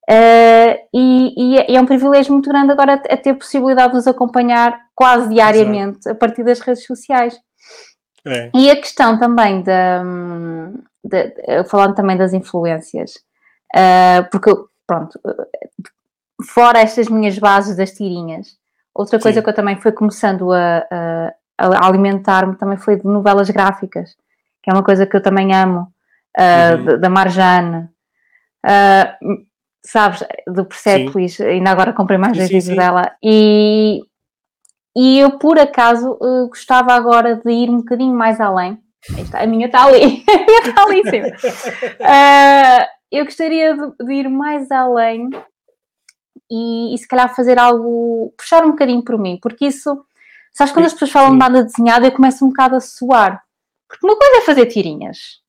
[0.09, 1.33] Uh, e,
[1.67, 5.29] e, é um privilégio muito grande agora a ter a possibilidade de os acompanhar quase
[5.29, 6.09] diariamente Exato.
[6.09, 7.39] a partir das redes sociais.
[8.25, 8.49] É.
[8.55, 10.03] E a questão também da,
[11.69, 13.13] falando também das influências,
[13.75, 14.51] uh, porque
[14.87, 15.19] pronto,
[16.43, 18.57] fora estas minhas bases das tirinhas,
[18.95, 19.43] outra coisa Sim.
[19.43, 24.15] que eu também fui começando a, a, a alimentar-me também foi de novelas gráficas,
[24.63, 25.81] que é uma coisa que eu também amo,
[26.35, 26.99] uh, uhum.
[26.99, 27.87] da Marjane.
[28.65, 29.48] Uh,
[29.83, 34.01] sabes, do Persepolis, ainda agora comprei mais dois livros dela, e,
[34.95, 38.77] e eu por acaso uh, gostava agora de ir um bocadinho mais além.
[39.17, 41.33] Está, a minha está ali, a minha está ali sempre.
[41.99, 45.29] Uh, eu gostaria de, de, ir mais além
[46.49, 50.05] e, e, se calhar fazer algo, puxar um bocadinho por mim, porque isso,
[50.53, 53.41] sabes, quando as pessoas falam de banda desenhada, eu começo um bocado a suar.
[53.87, 55.41] Porque uma coisa é fazer tirinhas,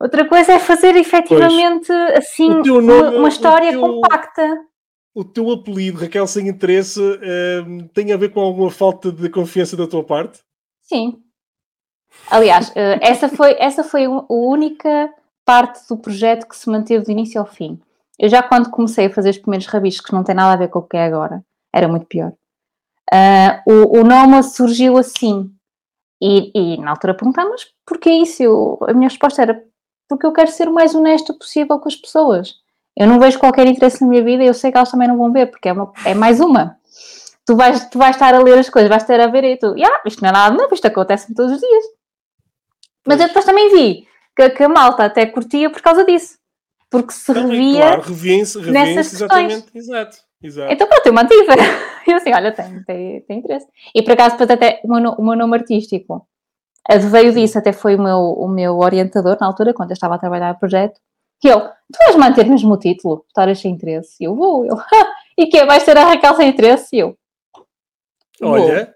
[0.00, 2.18] Outra coisa é fazer efetivamente pois.
[2.18, 4.64] assim nome, uma, história teu, compacta.
[5.14, 9.76] O teu apelido, Raquel Sem Interesse, uh, tem a ver com alguma falta de confiança
[9.76, 10.40] da tua parte?
[10.82, 11.20] Sim.
[12.30, 15.12] Aliás, uh, essa foi, essa foi a única
[15.44, 17.80] parte do projeto que se manteve do início ao fim.
[18.18, 20.68] Eu já quando comecei a fazer os primeiros rabiscos, que não tem nada a ver
[20.68, 22.32] com o que é agora, era muito pior.
[23.12, 25.50] Uh, o, o nome surgiu assim.
[26.20, 28.42] E, e na altura perguntámos, porquê isso?
[28.42, 29.64] Eu, a minha resposta era,
[30.08, 32.54] porque eu quero ser o mais honesto possível com as pessoas.
[32.96, 35.16] Eu não vejo qualquer interesse na minha vida e eu sei que elas também não
[35.16, 36.76] vão ver, porque é, uma, é mais uma.
[37.46, 39.76] Tu vais, tu vais estar a ler as coisas, vais estar a ver e tu,
[39.76, 41.84] yeah, isto não é nada novo, isto acontece-me todos os dias.
[43.06, 46.38] Mas eu depois também vi que, que, a malta até curtia por causa disso.
[46.90, 47.80] Porque se revia.
[47.80, 49.66] Claro, revia-se, revia exatamente.
[49.74, 50.72] Exato, exato.
[50.72, 51.46] Então pronto, eu mantive.
[52.08, 53.66] E assim, olha, tem, tem, tem interesse.
[53.94, 56.26] E por acaso, depois até o meu, o meu nome artístico
[56.96, 60.18] veio disso, até foi o meu, o meu orientador na altura, quando eu estava a
[60.18, 60.98] trabalhar no projeto,
[61.40, 64.16] que ele, tu vais manter mesmo o título, Histórias Sem Interesse?
[64.20, 64.76] E eu vou, eu,
[65.36, 66.96] e que vais ter a Raquel Sem Interesse?
[66.96, 67.16] E eu,
[68.42, 68.94] olha,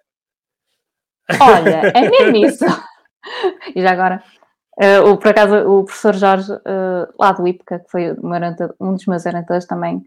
[1.41, 2.65] olha, é mesmo isso.
[3.77, 4.23] e já agora,
[4.81, 8.13] uh, o, por acaso, o professor Jorge, uh, lá do IPCA, que foi
[8.81, 10.03] um dos meus orientadores também,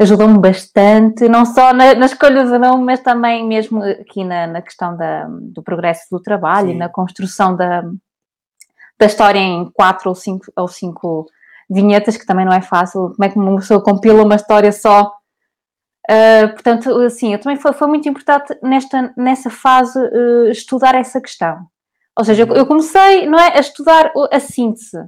[0.00, 4.62] ajudou-me bastante, não só na, na, escolha do nome, mas também mesmo aqui na, na
[4.62, 6.78] questão da, do progresso do trabalho Sim.
[6.78, 7.82] na construção da,
[8.98, 11.26] da história em quatro ou cinco, ou cinco
[11.68, 13.12] vinhetas, que também não é fácil.
[13.14, 15.12] Como é que uma pessoa compila uma história só?
[16.10, 21.20] Uh, portanto, assim, eu também foi, foi muito importante nesta, nessa fase uh, estudar essa
[21.20, 21.66] questão.
[22.18, 24.98] Ou seja, eu, eu, comecei não é, a estudar a síntese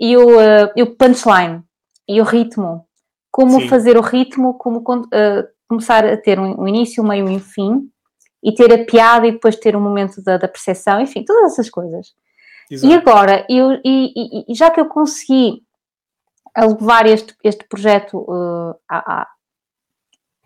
[0.00, 1.62] e o, uh, e o punchline
[2.08, 2.84] e o ritmo
[3.32, 3.68] como Sim.
[3.68, 7.40] fazer o ritmo, como uh, começar a ter um, um, início, um meio e um
[7.40, 7.90] fim,
[8.42, 11.70] e ter a piada e depois ter um momento da, da percepção, enfim, todas essas
[11.70, 12.12] coisas.
[12.70, 12.92] Exato.
[12.92, 15.62] E agora, eu, e, e, já que eu consegui
[16.56, 19.28] levar este, este projeto uh, a, a,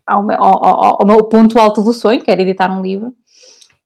[0.07, 3.12] ao, ao, ao, meu ponto alto do sonho, que era editar um livro,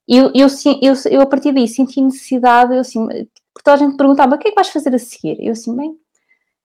[0.07, 0.47] eu, eu,
[0.81, 4.37] eu, eu a partir daí senti necessidade, eu assim, porque toda a gente perguntava, o
[4.37, 5.37] que é que vais fazer a seguir?
[5.39, 5.95] Eu assim, bem,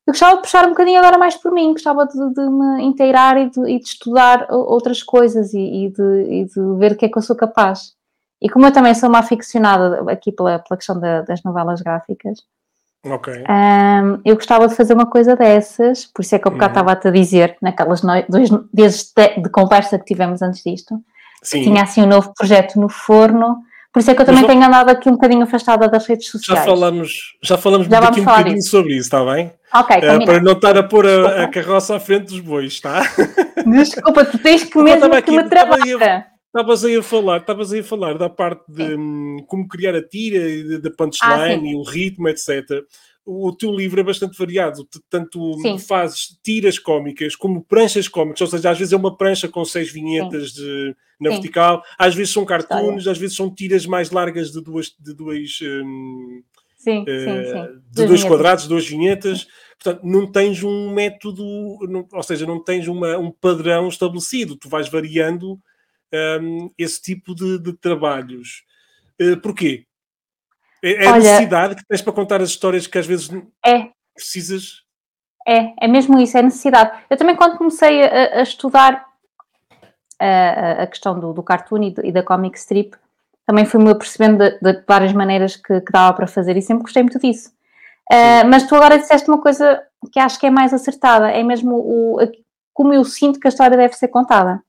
[0.06, 3.36] eu gostava de puxar um bocadinho agora mais por mim, gostava de, de me inteirar
[3.38, 7.06] e de, e de, estudar outras coisas e, e, de, e, de, ver o que
[7.06, 7.94] é que eu sou capaz.
[8.40, 12.38] E como eu também sou uma aficionada aqui pela, pela questão da, das novelas gráficas,
[13.04, 13.42] okay.
[13.42, 16.80] um, eu gostava de fazer uma coisa dessas, por isso é que eu bocado uhum.
[16.82, 21.02] estava-te a dizer, naquelas dois dias de, conversa que tivemos antes disto,
[21.42, 21.64] Sim.
[21.64, 23.58] tinha assim um novo projeto no forno
[23.96, 26.28] por isso é que eu também Mas, tenho andado aqui um bocadinho afastada das redes
[26.28, 26.60] sociais.
[26.60, 28.68] Já falamos, já falamos já aqui um bocadinho isso.
[28.68, 29.50] sobre isso, está bem?
[29.74, 33.00] Ok, uh, Para não estar a pôr a, a, carroça à frente dos bois, está?
[33.64, 36.26] Desculpa, tu tens que mesmo que me trabalhar.
[36.44, 40.06] Estavas aí a falar, estavas aí a falar da parte de hum, como criar a
[40.06, 42.84] tira, da punchline ah, e o ritmo, etc
[43.26, 45.76] o teu livro é bastante variado, tanto sim.
[45.78, 49.90] fazes tiras cómicas como pranchas cómicas, ou seja, às vezes é uma prancha com seis
[49.90, 51.36] vinhetas de, na sim.
[51.36, 55.58] vertical, às vezes são cartoons, às vezes são tiras mais largas de duas, de dois,
[55.60, 56.40] um,
[56.76, 59.48] sim, uh, de dois quadrados, duas vinhetas.
[59.82, 64.68] Portanto, não tens um método, não, ou seja, não tens uma, um padrão estabelecido, tu
[64.68, 65.60] vais variando
[66.40, 68.62] um, esse tipo de, de trabalhos.
[69.20, 69.85] Uh, porquê?
[70.82, 73.30] É, é a necessidade que tens para contar as histórias que às vezes
[73.64, 73.88] é.
[74.14, 74.82] precisas.
[75.46, 76.98] É, é mesmo isso, é necessidade.
[77.08, 79.06] Eu também, quando comecei a, a estudar
[80.18, 82.96] a, a, questão do, do cartoon e, do, e, da comic strip,
[83.46, 87.02] também fui-me apercebendo de, de, várias maneiras que, que, dava para fazer e sempre gostei
[87.02, 87.50] muito disso.
[88.10, 91.74] Uh, mas tu agora disseste uma coisa que acho que é mais acertada, é mesmo
[91.76, 92.18] o,
[92.72, 94.62] como eu sinto que a história deve ser contada.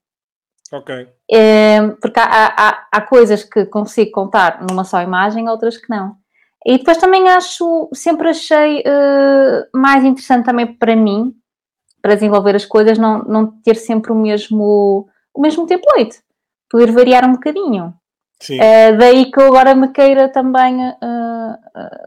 [0.71, 1.07] Ok.
[1.31, 6.15] É, porque há, há, há, coisas que consigo contar numa só imagem, outras que não.
[6.65, 11.33] E depois também acho, sempre achei uh, mais interessante também para mim,
[12.01, 16.19] para desenvolver as coisas, não, não ter sempre o mesmo, o mesmo template,
[16.69, 17.93] poder variar um bocadinho.
[18.49, 21.57] Uh, daí que eu agora me queira também uh,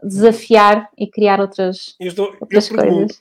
[0.03, 3.19] desafiar e criar outras, eu estou, outras eu coisas.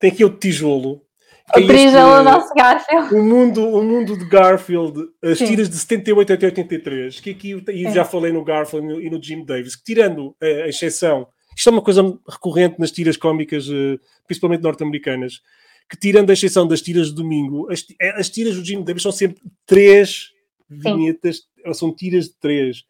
[0.00, 1.02] Tem aqui o tijolo
[1.48, 3.14] a Priscila, o nosso Garfield.
[3.14, 5.46] O mundo, o mundo de Garfield, as Sim.
[5.46, 9.44] tiras de 78 até 83, que aqui e já falei no Garfield e no Jim
[9.44, 14.62] Davis, que tirando a exceção, isto é uma coisa recorrente nas tiras cómicas, eh, principalmente
[14.62, 15.40] norte-americanas,
[15.88, 19.02] que tirando a exceção das tiras de domingo, as, eh, as tiras do Jim Davis
[19.02, 20.30] são sempre três
[20.68, 21.74] vinhetas, Sim.
[21.74, 22.84] são tiras de três.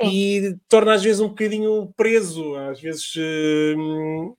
[0.00, 0.08] Sim.
[0.08, 4.36] E torna às vezes um bocadinho preso, às vezes uh,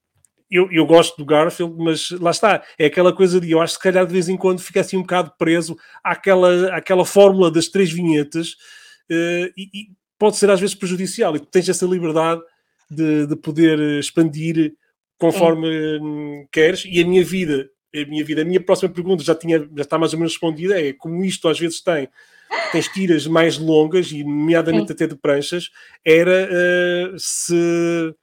[0.54, 3.80] eu, eu gosto do Garfield, mas lá está, é aquela coisa de eu acho que
[3.80, 7.68] se calhar de vez em quando fica assim um bocado preso àquela, àquela fórmula das
[7.68, 8.52] três vinhetas
[9.10, 9.88] uh, e, e,
[10.20, 12.42] pode ser às vezes prejudicial e tu tens essa liberdade
[12.90, 14.76] de, de poder expandir
[15.18, 19.34] conforme hum, queres, e a minha vida, a minha vida, a minha próxima pergunta já,
[19.34, 22.08] tinha, já está mais ou menos respondida, é como isto às vezes tem,
[22.72, 24.94] tens tiras mais longas, e nomeadamente Sim.
[24.94, 25.70] até de pranchas,
[26.06, 28.14] era uh, se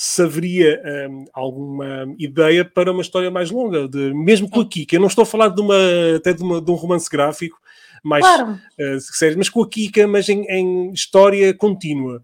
[0.00, 0.80] se haveria
[1.10, 4.94] um, alguma ideia para uma história mais longa, de, mesmo com a Kika.
[4.94, 5.74] Eu não estou a falar de uma,
[6.16, 7.58] até de, uma, de um romance gráfico
[8.04, 8.52] mais claro.
[8.52, 12.22] uh, sério, mas com a Kika, mas em, em história contínua.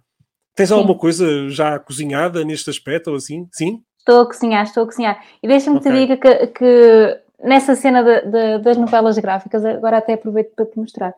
[0.55, 0.77] Tens Sim.
[0.77, 3.49] alguma coisa já cozinhada neste aspecto ou assim?
[3.51, 3.83] Sim?
[3.99, 5.25] Estou a cozinhar, estou a cozinhar.
[5.43, 5.91] E deixa-me okay.
[5.91, 10.65] te diga que, que, nessa cena de, de, das novelas gráficas, agora até aproveito para
[10.65, 11.13] te mostrar.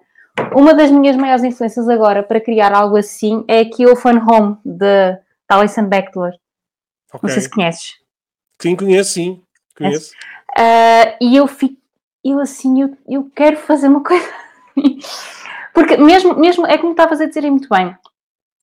[0.55, 4.57] Uma das minhas maiores influências agora para criar algo assim é aqui o Fun Home
[4.65, 5.19] de
[5.51, 6.31] Alison Bechdel.
[7.13, 7.21] Okay.
[7.23, 7.95] Não sei se conheces.
[8.61, 9.43] Sim, conheço, sim.
[9.77, 10.13] Conheço.
[10.59, 11.77] Uh, e eu fico,
[12.25, 14.27] eu assim, eu, eu quero fazer uma coisa.
[15.75, 17.95] Porque mesmo, mesmo, é como estavas a dizer muito bem,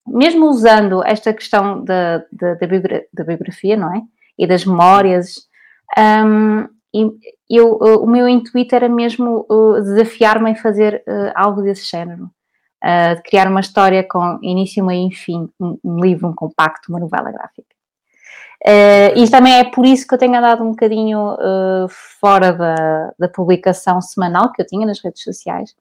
[0.08, 4.01] mesmo usando esta questão da, da, da, biogra da biografia, não é?
[4.38, 5.47] E das memórias,
[5.97, 6.67] um,
[7.49, 12.32] eu, o meu intuito era mesmo uh, desafiar-me em fazer uh, algo desse género.
[12.84, 16.91] Uh, de criar uma história com início, meio e fim, um, um livro, um compacto,
[16.91, 17.73] uma novela gráfica.
[18.65, 21.88] Uh, e também é por isso que eu tenho andado um bocadinho uh,
[22.21, 25.76] fora da, da publicação semanal que eu tinha nas redes sociais,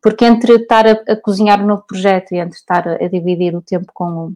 [0.00, 3.56] porque entre estar a, a cozinhar um novo projeto e entre estar a, a dividir
[3.56, 4.32] o tempo com o,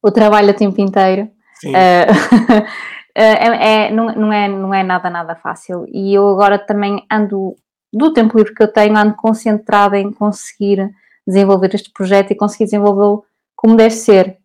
[0.00, 1.24] o trabalho a tempo inteiro,
[1.64, 2.66] uh,
[3.16, 5.86] é, é, não, não, é, não é nada, nada fácil.
[5.88, 7.56] E eu agora também ando,
[7.92, 10.88] do tempo livre que eu tenho, ando concentrada em conseguir
[11.26, 13.24] desenvolver este projeto e conseguir desenvolvê-lo
[13.56, 14.38] como deve ser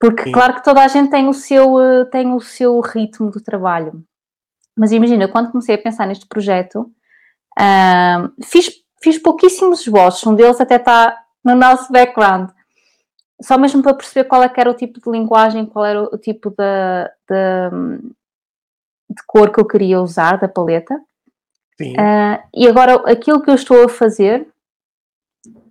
[0.00, 0.32] porque, Sim.
[0.32, 4.02] claro que toda a gente tem o, seu, eh, tem o seu ritmo de trabalho.
[4.74, 6.90] Mas imagina, quando comecei a pensar neste projeto,
[7.58, 8.70] uh, fiz,
[9.02, 12.48] fiz pouquíssimos esboços, um deles até está no nosso background.
[13.42, 16.48] Só mesmo para perceber qual é era o tipo de linguagem, qual era o tipo
[16.48, 17.98] de, de,
[19.10, 20.94] de cor que eu queria usar, da paleta.
[21.78, 24.48] Uh, e agora aquilo que eu estou a fazer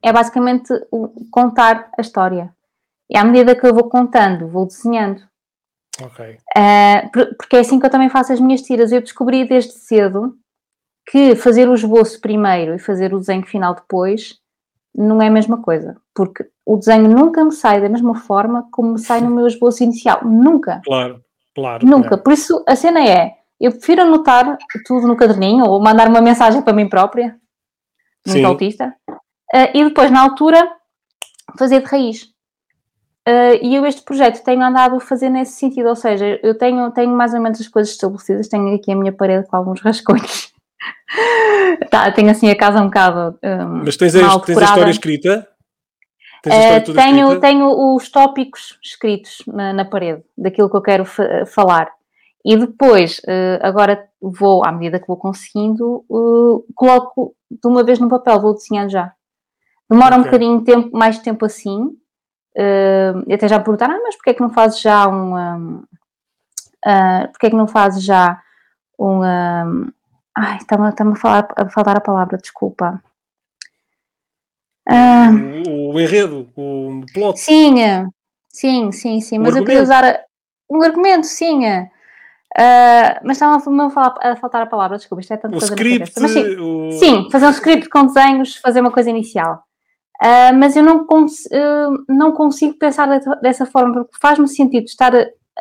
[0.04, 0.72] é basicamente
[1.32, 2.54] contar a história.
[3.10, 5.22] E à medida que eu vou contando, vou desenhando.
[6.02, 6.38] Ok.
[6.56, 8.92] Uh, porque é assim que eu também faço as minhas tiras.
[8.92, 10.38] Eu descobri desde cedo
[11.10, 14.40] que fazer o esboço primeiro e fazer o desenho final depois
[14.96, 15.98] não é a mesma coisa.
[16.14, 19.84] Porque o desenho nunca me sai da mesma forma como me sai no meu esboço
[19.84, 20.24] inicial.
[20.24, 20.82] Nunca.
[20.86, 21.24] Claro,
[21.56, 21.86] claro.
[21.86, 22.18] Nunca.
[22.18, 26.62] Por isso, a cena é: eu prefiro anotar tudo no caderninho ou mandar uma mensagem
[26.62, 27.38] para mim própria,
[28.28, 30.72] muito autista, uh, e depois, na altura,
[31.58, 32.28] fazer de raiz.
[33.28, 36.90] Uh, e eu este projeto tenho andado a fazer nesse sentido, ou seja, eu tenho,
[36.92, 40.52] tenho mais ou menos as coisas estabelecidas, tenho aqui a minha parede com alguns rascunhos.
[41.92, 43.38] tá, tenho assim a casa um bocado.
[43.44, 45.48] Um, Mas tens, a, tens a história escrita?
[46.42, 47.48] Tens a história uh, tenho, escrita?
[47.48, 51.06] tenho os tópicos escritos na, na parede, daquilo que eu quero
[51.46, 51.92] falar.
[52.44, 56.06] E depois, uh, agora vou, à medida que vou conseguindo,
[56.74, 59.14] coloco de uma vez no papel, vou desenhando já.
[59.90, 60.20] Demora okay.
[60.20, 61.90] um bocadinho tempo, mais tempo assim,
[62.60, 65.76] uh, até já perguntaram, ah, mas porquê é que não fazes já um, um
[66.86, 68.42] uh, porquê é que não fazes já
[68.98, 69.92] um, um
[70.36, 73.02] ai, está-me, está-me a, a faltar a palavra, desculpa.
[74.88, 77.40] Uh, o, o, enredo, o plot.
[77.40, 77.76] Sim,
[78.50, 80.22] sim, sim, sim, mas eu queria usar
[80.70, 81.62] um argumento, sim.
[82.58, 86.20] Uh, mas estava a, a faltar a palavra, desculpa, isto é tanto o coisa script,
[86.20, 86.92] mas, sim, o...
[86.94, 89.64] sim, fazer um script com desenhos, fazer uma coisa inicial.
[90.22, 93.08] Uh, mas eu não, cons uh, não consigo pensar
[93.42, 95.14] dessa forma, porque faz-me sentido estar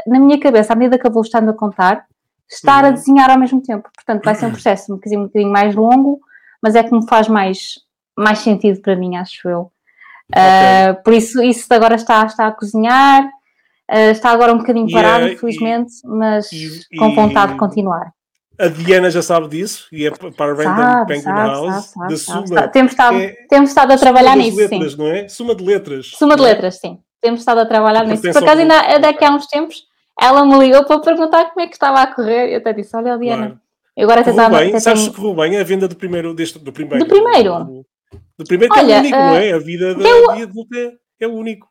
[0.05, 2.05] na minha cabeça, à medida que eu vou estando a contar,
[2.51, 2.91] estar uhum.
[2.91, 3.89] a desenhar ao mesmo tempo.
[3.95, 6.21] Portanto, vai ser um processo um bocadinho, um bocadinho mais longo,
[6.61, 7.75] mas é que me faz mais,
[8.17, 9.71] mais sentido para mim, acho eu.
[10.31, 11.03] Uh, okay.
[11.05, 13.31] por isso, isso agora está, está a cozinhar,
[13.89, 18.13] está agora um bocadinho parado, infelizmente, e, mas e, com vontade e, de continuar.
[18.59, 22.09] A Diana já sabe disso e é para a Random sabe, Penguin sabe, House sabe,
[22.09, 22.69] da Suma.
[22.69, 24.57] Temos estado, é, temos estado a trabalhar nisso.
[24.57, 24.99] letras, sim.
[24.99, 25.29] não é?
[25.29, 26.07] Suma de letras.
[26.07, 26.45] Suma de é?
[26.47, 26.99] letras, sim.
[27.21, 28.23] Temos estado a trabalhar nisso.
[28.23, 29.85] Por acaso, ainda daqui a uns tempos,
[30.21, 32.53] ela me ligou para perguntar como é que estava a correr.
[32.53, 33.61] Eu até disse: Olha, Diana, claro.
[33.97, 34.59] eu agora até estava.
[34.59, 36.35] Bem, sabes se correu bem a venda do primeiro.
[36.35, 37.05] Deste, do primeiro.
[37.05, 37.65] Do primeiro.
[37.65, 37.87] Do,
[38.39, 39.53] do primeiro que Olha, é único, uh, não é?
[39.53, 40.33] A vida da eu...
[40.33, 41.68] é, é único.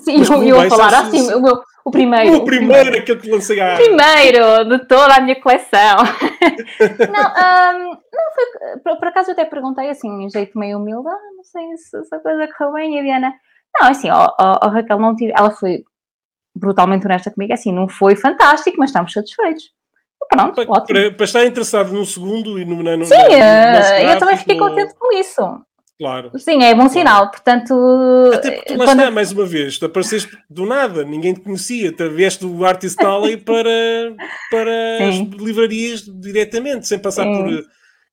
[0.00, 2.36] Sim, eu, eu a falar assim, o meu, o primeiro.
[2.36, 3.74] O primeiro, aquele que lancei a...
[3.76, 5.96] Primeiro de toda a minha coleção.
[7.12, 11.08] não, um, não foi, por, por, acaso eu até perguntei assim, em jeito meio humilde,
[11.08, 13.34] ah, não sei se essa coisa correu bem, e a Diana,
[13.80, 15.82] não, assim, ó, ó, ó, Raquel, não tive, ela foi
[16.54, 19.64] brutalmente honesta comigo, assim, não foi fantástico, mas estamos satisfeitos.
[20.28, 20.86] Pronto, para, ótimo.
[20.86, 24.58] Para, para, estar interessado num segundo e no, no, Sim, no, no, eu também fiquei
[24.58, 25.40] contente com isso.
[25.98, 26.30] Claro.
[26.38, 27.28] Sim, é bom sinal.
[27.30, 27.74] Portanto,
[28.32, 31.90] Até porque lá quando- está, mais uma vez, tu apareceste do nada, ninguém te conhecia,
[31.90, 34.14] tu vieste do Artist Alley para,
[34.50, 37.36] para as livrarias diretamente, sem passar Sim.
[37.42, 37.64] por.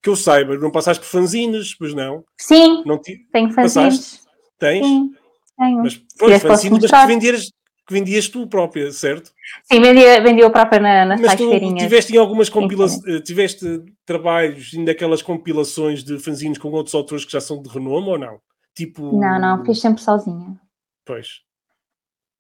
[0.02, 2.24] Que eu saiba, não passaste por fanzines, pois não?
[2.40, 3.74] sim, Não ti- tenho fanzines.
[3.96, 4.20] passaste?
[4.60, 4.86] Tens?
[4.86, 5.12] Sim,
[5.58, 5.78] tenho.
[5.78, 7.52] Mas foi fanzines, mas que vendias,
[7.86, 9.32] que vendias tu própria, certo?
[9.64, 11.84] Sim, vendia, vendia o próprio na, nas Mas tu feirinhas.
[11.84, 17.40] tiveste em algumas compilações, tiveste trabalhos daquelas compilações de fanzines com outros autores que já
[17.42, 18.40] são de renome ou não?
[18.76, 19.20] Tipo.
[19.20, 20.60] Não, não, fiz sempre sozinha.
[21.06, 21.42] Pois.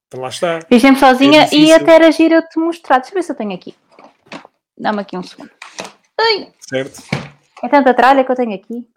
[0.07, 0.59] Então lá está.
[0.67, 2.97] Fiz sempre sozinha É e até era giro eu te mostrar.
[2.97, 3.75] Deixa eu ver se eu tenho aqui.
[4.77, 5.51] Dá-me aqui um segundo.
[6.19, 7.01] Ai, Certo?
[7.63, 8.87] é tanta tralha que eu tenho aqui.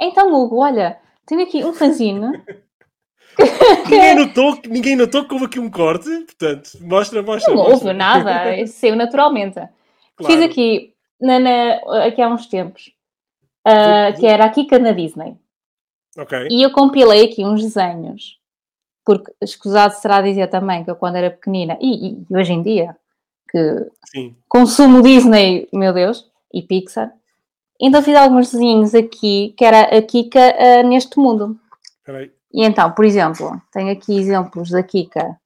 [0.00, 2.42] Então, Hugo, olha, tenho aqui um fanzine.
[3.90, 7.54] Ninguém notou, que- ninguém notou que houve aqui um corte, portanto, mostra, mostra.
[7.54, 7.74] Não mostra.
[7.88, 9.54] houve nada, isso saiu naturalmente.
[9.54, 10.32] Claro.
[10.32, 12.92] Fiz aqui, na, na- aqui há uns tempos,
[13.66, 15.36] Vou- que era a Kika na Disney.
[16.16, 16.48] Ok.
[16.50, 18.38] E eu compilei aqui uns desenhos,
[19.04, 22.96] porque escusado será dizer também que eu quando era pequenina, e, e hoje em dia,
[23.50, 23.58] que
[24.06, 24.36] Sim.
[24.48, 27.12] consumo Disney, meu Deus, e Pixar,
[27.82, 31.58] ainda fiz alguns desenhos aqui, que era a Kika ah, neste mundo.
[31.98, 32.30] Espera aí.
[32.54, 35.36] E então, por exemplo, tenho aqui exemplos da Kika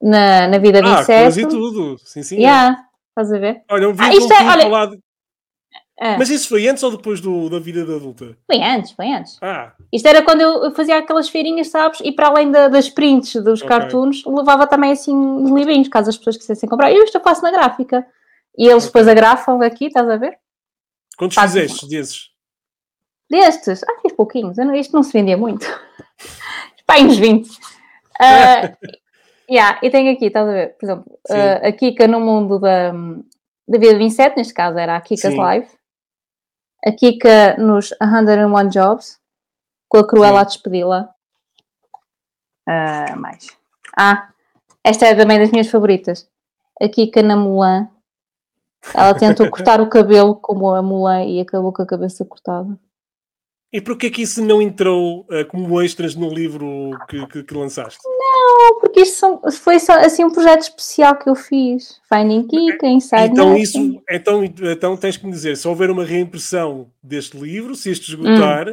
[0.00, 1.48] na, na vida de Ah, e inseto.
[1.48, 1.98] tudo.
[1.98, 2.36] Sim, sim.
[2.38, 3.62] Yeah, estás a ver?
[3.70, 5.02] Olha, um Ah, vídeo isto é- olha- de-
[6.00, 8.36] Ah, Mas isso foi antes ou depois do, da vida de adulta?
[8.50, 9.38] Foi antes, foi antes.
[9.40, 12.00] Ah, Isto era quando eu fazia aquelas feirinhas, sabes?
[12.02, 13.68] E para além da- das prints dos Ok.
[13.68, 15.14] cartoons, levava também assim
[15.54, 16.90] livrinhos, caso as pessoas quisessem comprar.
[16.90, 18.04] Eu isto eu faço na gráfica.
[18.58, 18.86] E eles Ok.
[18.86, 20.36] depois agrafam aqui, estás a ver?
[21.16, 22.30] quantos Faz- fizeste desses?
[23.32, 24.58] Destes, ah, fiz pouquinhos.
[24.58, 25.64] Não- Isto não se vendia muito.
[26.86, 27.48] Pai, uns 20.
[28.20, 28.76] Ah,
[29.50, 30.76] yeah, e tenho aqui, estás a ver?
[30.76, 34.96] Por exemplo, ah, a Kika no mundo da, da vida de inseto, neste caso era
[34.96, 35.40] a Kika's Sim.
[35.42, 35.74] Life.
[36.84, 39.18] A Kika nos 101 Jobs,
[39.88, 40.42] com a Cruella Sim.
[40.42, 41.08] a despedi-la.
[42.68, 43.46] Ah, mais.
[43.96, 44.28] Ah,
[44.84, 46.28] esta é também das minhas favoritas.
[46.78, 47.88] A Kika na Mulan.
[48.94, 52.76] Ela tentou cortar o cabelo como a Mulan e acabou com a cabeça cortada.
[53.72, 57.98] E porquê que isso não entrou eh, como extras no livro que, que, que lançaste?
[58.04, 61.98] Não, porque isto são- foi só assim um projeto especial que eu fiz.
[62.06, 63.62] Finding Kika, Inside Então, Nothing.
[63.62, 68.10] isso, então, então tens que me dizer, se houver uma reimpressão deste livro, se este
[68.10, 68.68] esgotar,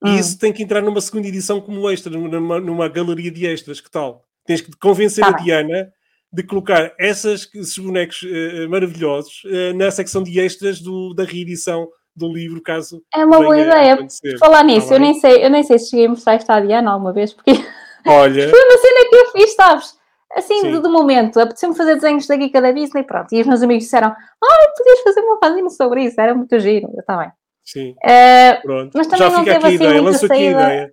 [0.00, 0.14] Hum.
[0.16, 3.90] isso tem que entrar numa segunda edição como extra, numa, numa galeria de extras, que
[3.90, 4.22] tal?
[4.46, 5.44] Tens que convencer Tá a bem.
[5.44, 5.92] Diana
[6.32, 11.88] de colocar essas, esses bonecos eh, maravilhosos eh, na secção de extras do, da reedição
[12.18, 13.94] do livro, caso É uma boa ideia.
[13.94, 14.36] acontecer.
[14.38, 15.10] Falar nisso, Tá eu bem?
[15.12, 17.50] nem, sei, eu nem sei se cheguei a mostrar isto à Diana alguma vez, porque
[18.06, 19.98] Olha, foi uma cena que eu fiz, sabes?
[20.32, 20.80] Assim, Sim.
[20.82, 23.32] de momento, apeteceu-me fazer desenhos da Kika da Disney, pronto.
[23.32, 26.88] E os meus amigos disseram: Ai, podias fazer uma fanzine sobre isso, era muito giro.
[26.94, 27.30] Eu, tá bem.
[27.64, 28.92] sim, Eh, pronto.
[28.94, 30.92] Mas também Já não fica teve aqui a assim ideia, lanço aqui a ideia.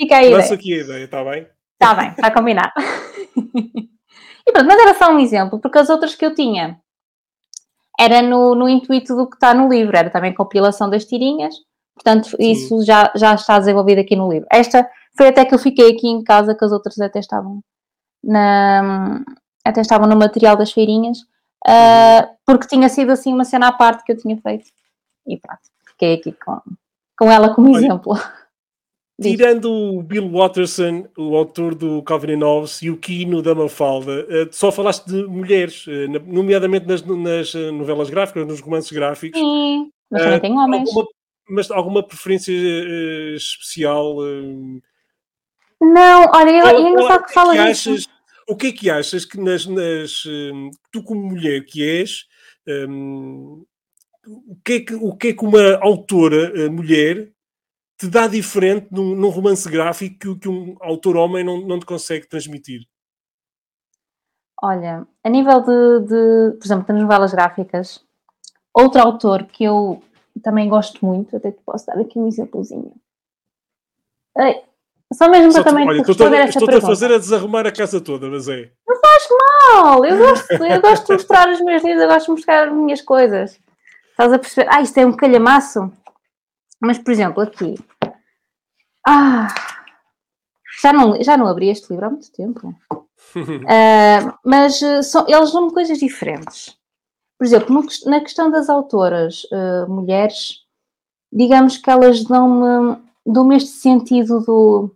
[0.00, 0.30] fica aí.
[0.30, 1.46] Lanço aqui a ideia, está bem?
[1.80, 2.72] Está bem, está combinado.
[4.46, 6.78] e pronto, mas era só um exemplo, porque as outras que eu tinha
[7.98, 11.54] era no, no intuito do que está no livro, era também compilação das tirinhas,
[11.94, 14.48] portanto, isso já, já está desenvolvido aqui no livro.
[14.50, 17.60] Esta foi até que eu fiquei aqui em casa, que as outras até estavam
[18.22, 19.20] na,
[19.64, 21.18] até estavam no material das feirinhas,
[21.66, 24.70] ah, porque tinha sido assim uma cena à parte que eu tinha feito.
[25.26, 26.60] E pronto, fiquei aqui com,
[27.18, 28.14] com ela como Olha, exemplo.
[29.22, 34.26] Tirando o Bill Watterson, o autor do Calvin and Hobbes, e o Kino da Mafalda,
[34.28, 39.38] eh, só falaste de mulheres, eh, nomeadamente nas, nas, eh, novelas gráficas, nos romances gráficos.
[39.38, 40.88] Sim, mas também tem homens.
[40.88, 41.06] Alguma,
[41.48, 42.52] mas alguma preferência
[43.36, 44.16] especial?
[45.80, 48.08] Não, olha, eu, é engraçado qual- que é que disso.
[48.48, 50.24] O que é que achas que nas, nas,
[50.92, 52.26] tu como mulher que és,
[52.88, 53.64] hum,
[54.26, 57.30] o, que é que, o que é que uma autora mulher
[57.98, 61.86] te dá diferente num, num romance gráfico que, que um autor homem não, não te
[61.86, 62.82] consegue transmitir?
[64.62, 68.00] Olha, a nível de, de, por exemplo, das novelas gráficas,
[68.72, 70.02] outro autor que eu
[70.42, 72.92] também gosto muito, até te posso dar aqui um exemplozinho.
[74.38, 74.62] Ei,
[75.12, 78.00] só mesmo para também olha, te estou-te a- estou-te a fazer a desarrumar a casa
[78.00, 78.70] toda, mas é.
[79.30, 82.74] Não, eu gosto, eu gosto de mostrar os meus livros, eu gosto de mostrar as
[82.74, 83.58] minhas coisas.
[84.10, 84.68] Estás a perceber?
[84.70, 85.90] Ah, isto é um calhamaço.
[86.84, 87.74] Mas, por exemplo, aqui.
[89.06, 89.48] Ah,
[90.82, 92.74] já não, já não abri este livro há muito tempo.
[93.66, 96.76] Ah, mas eh, são, eles dão-me coisas diferentes.
[97.38, 100.60] Por exemplo, no na questão das autoras eh, mulheres,
[101.32, 104.94] digamos que elas dão-me dão este sentido do,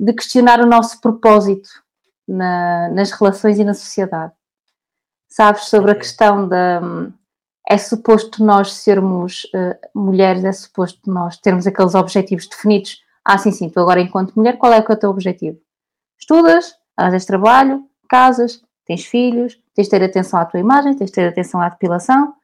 [0.00, 1.68] de questionar o nosso propósito
[2.26, 4.32] na- nas relações e na sociedade.
[5.28, 6.80] Sabes, sobre a questão da,
[7.72, 13.00] é suposto nós sermos uh, mulheres, é suposto nós termos aqueles objetivos definidos.
[13.24, 15.58] Ah, sim, sim, tu agora enquanto mulher, qual é, é o teu objetivo?
[16.18, 21.14] Estudas, arranjas trabalho, casas, tens filhos, tens de ter atenção à tua imagem, tens de
[21.14, 22.34] ter atenção à depilação,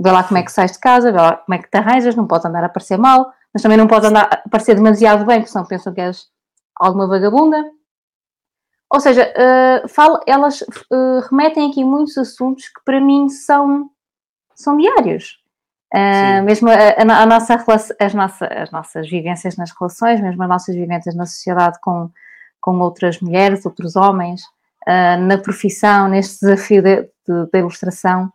[0.00, 2.16] vê lá como é que sais de casa, vê lá como é que te arranjas,
[2.16, 5.40] não podes andar a parecer mal, mas também não podes andar a parecer demasiado bem,
[5.40, 6.28] porque senão pensam que és
[6.80, 7.62] alguma vagabunda.
[8.90, 13.90] Ou seja, uh, elas uh, remetem aqui muitos assuntos que para mim são,
[14.54, 15.40] são diários.
[15.94, 17.62] Uh, mesmo a, a, a, nossa,
[18.00, 22.10] as, nossa, as nossas vivências nas relações, mesmo as nossas vivências na sociedade com,
[22.60, 24.42] com outras mulheres, outros homens,
[24.86, 28.32] na profissão, neste desafio da ilustração.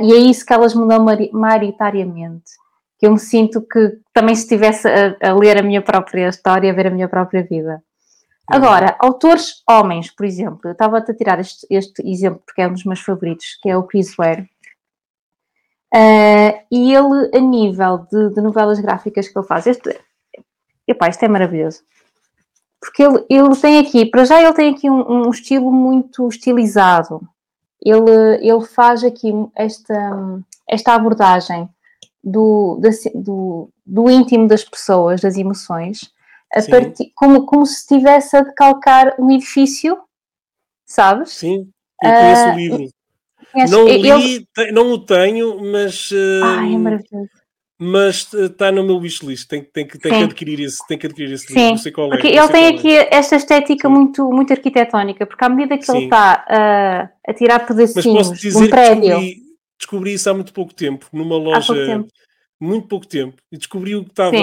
[0.00, 2.52] e é isso que elas mudam maioritariamente.
[2.98, 6.70] Que eu me sinto que também se estivesse a, a ler a minha própria história,
[6.70, 7.82] a ver a minha própria vida.
[8.50, 12.72] Agora, autores homens, por exemplo, eu estava a tirar este, este, exemplo porque é um
[12.72, 14.50] dos meus favoritos, que é o Chris Ware.
[15.92, 19.98] Uh, e ele, a nível de, de, novelas gráficas que ele faz, este,
[20.86, 21.82] epá, isto é maravilhoso.
[22.80, 27.20] Porque ele, ele tem aqui, para já ele tem aqui um, um estilo muito estilizado.
[27.82, 31.68] Ele, ele faz aqui esta, esta abordagem
[32.22, 32.80] do,
[33.14, 36.12] do, do íntimo das pessoas, das emoções,
[36.68, 39.98] partir, como, como se estivesse a decalcar um edifício,
[40.86, 41.32] sabes?
[41.32, 41.70] Sim,
[42.02, 42.99] eu conheço uh, o livro.
[43.70, 46.10] Não li, não o tenho, mas.
[46.42, 47.40] Ai, é maravilhoso.
[47.82, 51.32] Mas está no meu wishlist, tem, tem, tem, tem que adquirir esse, tem que adquirir
[51.32, 52.10] esse livro, não sei qual é.
[52.10, 53.08] Porque ele tem aqui é.
[53.10, 55.96] esta estética muito, muito arquitetónica, porque à medida que Sim.
[55.96, 59.00] ele está uh, a tirar pedacinhos de um prédio.
[59.00, 59.36] Descobri,
[59.78, 61.72] descobri isso há muito pouco tempo, numa loja.
[61.72, 62.08] Pouco
[62.60, 64.36] muito pouco tempo, e descobri o que estava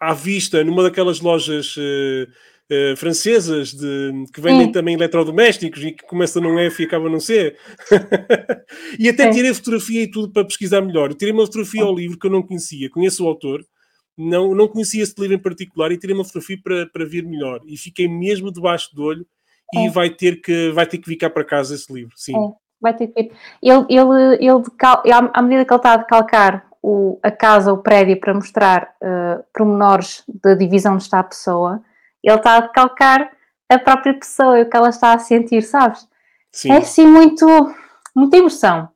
[0.00, 2.26] à vista numa daquelas lojas uh,
[2.70, 7.20] uh, francesas de, que vendem também eletrodomésticos e que começa num F e acaba num
[7.20, 7.56] C.
[8.98, 11.10] e até tirei fotografia e tudo para pesquisar melhor.
[11.10, 13.64] Eu tirei uma fotografia ao livro que eu não conhecia, conheço o autor,
[14.16, 17.60] não, não conhecia este livro em particular e tirei uma fotografia para, para ver melhor.
[17.66, 19.26] E fiquei mesmo debaixo do olho
[19.74, 22.32] e vai, ter que, vai ter que cá para casa esse livro, sim.
[22.80, 23.32] Vai ter que vir.
[23.62, 24.62] Ele, ele, ele,
[25.32, 29.42] à medida que ele está a decalcar o, a casa, o prédio, para mostrar uh,
[29.54, 31.82] pormenores da divisão onde está a pessoa,
[32.24, 33.30] ele está a calcar
[33.68, 36.08] a própria pessoa e o que ela está a sentir, sabes?
[36.52, 36.72] Sim.
[36.72, 37.46] É assim muito,
[38.14, 38.88] muita emoção.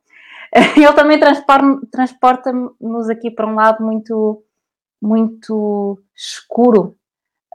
[0.75, 1.19] Ele também
[1.91, 4.43] transporta-nos aqui para um lado muito,
[5.01, 6.95] muito escuro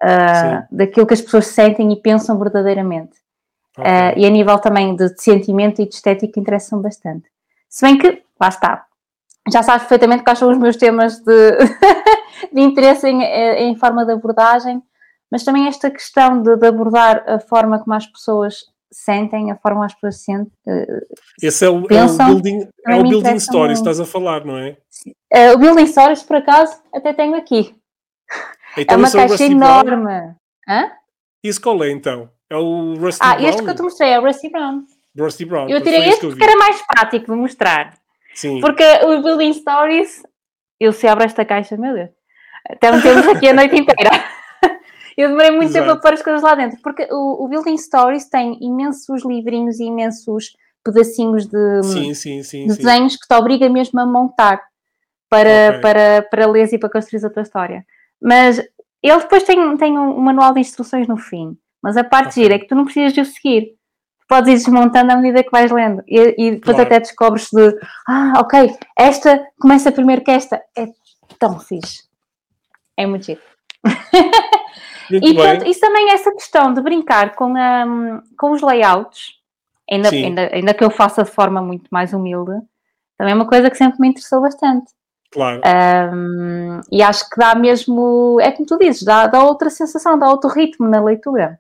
[0.02, 3.16] uh, daquilo que as pessoas sentem e pensam verdadeiramente.
[3.76, 3.90] Okay.
[3.90, 7.28] Uh, e a nível também de, de sentimento e de estética interessam bastante.
[7.68, 8.86] Se bem que, lá está,
[9.50, 11.58] já sabes perfeitamente quais são os meus temas de,
[12.52, 14.82] de interesse em, em, forma de abordagem,
[15.30, 19.78] mas também esta questão de, de, abordar a forma como as pessoas sentem, a forma
[19.78, 20.52] como as pessoas sentem.
[20.66, 21.06] Uh,
[21.42, 24.56] Esse é o, pensam, é o building, é o building stories, estás a falar, não
[24.56, 24.76] é?
[25.32, 27.74] Uh, o building stories, por acaso, até tenho aqui.
[28.76, 30.34] Então, é uma caixa enorme.
[30.68, 30.90] Hã?
[31.42, 32.30] Isso qual é então?
[32.48, 33.46] É o Rusty ah, Brown?
[33.46, 34.84] Ah, este que eu te mostrei é o Rusty Brown.
[35.18, 35.68] Rusty Brown.
[35.68, 37.94] Eu tirei este porque era mais prático de mostrar.
[38.34, 38.60] Sim.
[38.60, 40.22] Porque o Building Stories,
[40.80, 42.10] eu se abro esta caixa, meu Deus,
[42.68, 44.10] até metemos aqui a noite inteira.
[45.16, 45.86] eu demorei muito Exato.
[45.86, 49.78] tempo a pôr as coisas lá dentro, porque o, o, Building Stories tem imensos livrinhos
[49.80, 54.60] e imensos pedacinhos de, sim, sim, sim, de desenhos que te obriga mesmo a montar
[55.30, 55.80] para, okay.
[55.80, 57.84] para, para ler e para construir a tua história.
[58.20, 58.58] Mas
[59.02, 61.56] ele depois tem, tem um manual de instruções no fim.
[61.82, 62.42] Mas a parte okay.
[62.42, 63.74] gira é que tu não precisas de o seguir
[64.28, 66.82] podes ir desmontando à medida que vais lendo e, e depois claro.
[66.82, 70.86] até descobres de ah, ok, esta começa primeiro que esta é
[71.38, 72.04] tão fixe
[72.96, 73.40] é muito giro
[75.11, 79.34] e pronto, isso também é essa questão de brincar com, um, com os layouts
[79.90, 82.52] ainda, ainda, ainda que eu faça de forma muito mais humilde
[83.16, 84.92] também é uma coisa que sempre me interessou bastante
[85.34, 85.61] Claro.
[86.14, 90.30] Um, e acho que dá mesmo, é como tu dizes, dá, dá outra sensação, dá
[90.30, 91.59] outro ritmo na leitura.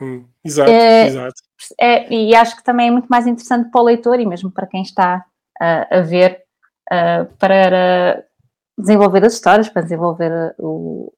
[0.00, 1.34] Hum, exato, é, exato.
[1.80, 4.68] É, e acho que também é muito mais interessante para o leitor e mesmo para
[4.68, 5.24] quem está
[5.60, 6.44] uh, a ver
[6.92, 8.24] uh, para
[8.78, 11.12] desenvolver as histórias, para desenvolver o,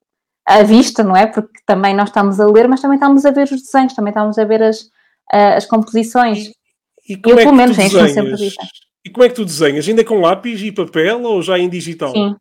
[0.46, 1.26] a vista, não é?
[1.26, 4.38] Porque também nós estamos a ler, mas também estamos a ver os desenhos, também estamos
[4.38, 4.82] a ver as,
[5.32, 6.48] uh, as composições.
[7.08, 8.64] E, e como Eu, é pelo menos, é sempre visto.
[9.04, 9.86] E como é que tu desenhas?
[9.88, 12.12] Ainda com lápis e papel ou já em digital?
[12.12, 12.36] Sim.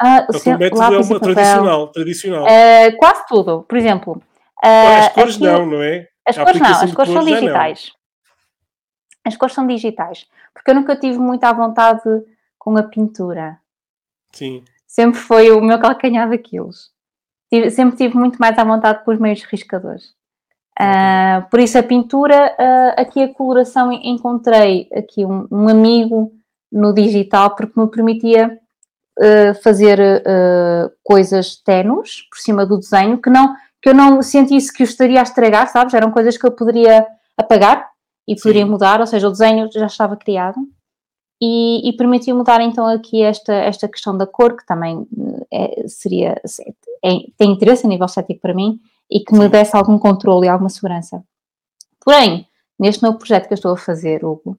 [0.00, 1.88] Uh, o teu método é uma tradicional.
[1.88, 2.44] tradicional.
[2.44, 3.62] Uh, quase tudo.
[3.64, 4.22] Por exemplo,
[4.62, 5.52] as cores aquilo...
[5.52, 6.08] não, não é?
[6.26, 7.92] As cores não, as cores são digitais.
[9.24, 10.26] As cores são digitais.
[10.54, 12.02] Porque eu nunca tive muita vontade
[12.58, 13.58] com a pintura.
[14.32, 14.64] Sim.
[14.86, 16.90] Sempre foi o meu calcanhar daqueles.
[17.70, 20.14] Sempre tive muito mais à vontade com os meios riscadores.
[20.80, 26.32] Uh, por isso a pintura, uh, aqui a coloração encontrei aqui um, um, amigo
[26.72, 28.58] no digital porque me permitia
[29.18, 29.98] uh, fazer
[31.04, 35.20] coisas tenues por cima do desenho que não que eu não sentisse que o estaria
[35.20, 35.94] a estragar, sabes?
[35.94, 37.88] Eram coisas que eu poderia apagar
[38.28, 38.70] e poderia Sim.
[38.70, 40.58] mudar, ou seja, o desenho já estava criado
[41.40, 45.06] e, e permitiu mudar então aqui esta, esta questão da cor, que também
[45.50, 46.40] é, seria,
[47.02, 48.78] é, tem interesse a nível estético para mim
[49.10, 51.24] e que me desse algum controle e alguma segurança.
[52.04, 52.46] Porém,
[52.78, 54.58] neste novo projeto que eu estou a fazer, Hugo,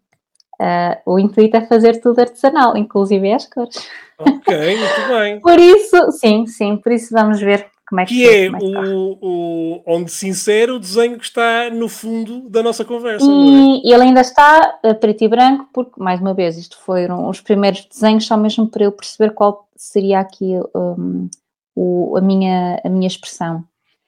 [0.59, 3.77] uh, o intuito é fazer tudo artesanal, inclusive as cores.
[4.19, 5.39] Ok, muito bem.
[5.41, 9.17] por isso, sim, sim, por isso vamos ver como é que, que é, é o,
[9.21, 13.25] o, onde sincero o desenho que está no fundo da nossa conversa.
[13.29, 13.93] E é?
[13.93, 17.83] ele ainda está a preto e branco, porque, mais uma vez, isto foram os primeiros
[17.83, 21.29] desenhos, só mesmo para eu perceber qual seria aqui um,
[21.75, 23.61] o, a, minha, a minha expressão.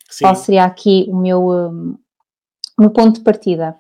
[0.10, 0.24] Sim.
[0.24, 1.98] Qual seria aqui o meu, um,
[2.80, 3.76] o meu ponto de partida.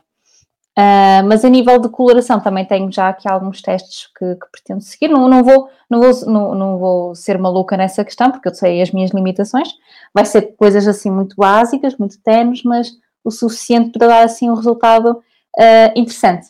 [0.77, 4.81] Uh, mas a nível de coloração também tenho já aqui alguns testes que, que pretendo
[4.81, 5.07] seguir.
[5.07, 8.81] Não, não, vou, não, vou, não, não vou ser maluca nessa questão, porque eu sei
[8.81, 9.69] as minhas limitações.
[10.13, 12.91] Vai ser coisas assim muito básicas, muito tenues, mas
[13.23, 16.47] o suficiente para dar assim um resultado uh, interessante.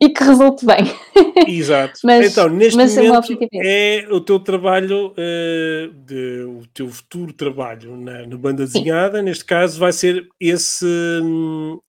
[0.00, 0.84] E que resulte bem.
[1.46, 2.00] Exato.
[2.04, 8.26] mas, então, neste momento é o teu trabalho, uh, de, o teu futuro trabalho na,
[8.26, 9.24] na banda desenhada, Sim.
[9.24, 10.86] neste caso vai ser esse,
[11.22, 11.80] hum,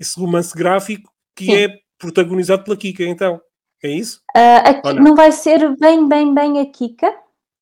[0.00, 1.56] esse romance gráfico que Sim.
[1.56, 3.40] é protagonizado pela Kika, então.
[3.84, 4.20] É isso?
[4.36, 5.04] Uh, não?
[5.04, 5.14] não?
[5.14, 7.10] vai ser bem, bem, bem a Kika.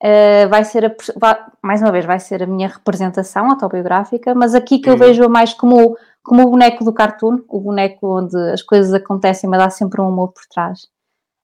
[0.03, 4.55] Uh, vai ser, a, vai, mais uma vez, vai ser a minha representação autobiográfica, mas
[4.55, 8.62] a Kika eu vejo mais como, como o boneco do cartoon, o boneco onde as
[8.62, 10.86] coisas acontecem, mas há sempre um humor por trás.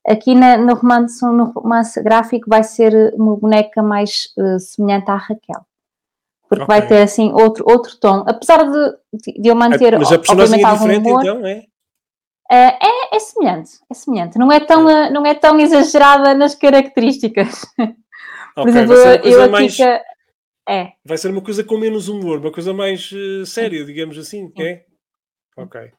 [0.07, 5.15] Aqui na, no, romance, no romance gráfico vai ser uma boneca mais uh, semelhante à
[5.15, 5.65] Raquel
[6.55, 6.79] porque okay.
[6.79, 8.23] vai ter assim outro, outro tom.
[8.27, 9.97] Apesar de, de eu manter.
[9.97, 11.63] Mas a personagem é diferente, humor, então, é?
[12.51, 14.37] Eh, é, é semelhante, é semelhante.
[14.37, 15.09] Não é tão, é.
[15.09, 17.65] não é tão exagerada nas características.
[18.55, 19.75] Por okay, exemplo, eu aqui mais...
[19.75, 20.01] que,
[20.67, 20.93] é.
[21.03, 24.63] Vai ser uma coisa com menos humor, uma coisa mais uh, séria, digamos assim, Sim.
[24.63, 24.85] é?
[25.57, 25.91] Ok.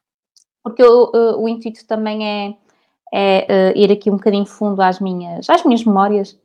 [0.63, 2.57] Porque o, o, o intuito também é,
[3.13, 6.37] é uh, ir aqui um bocadinho fundo às minhas, às minhas memórias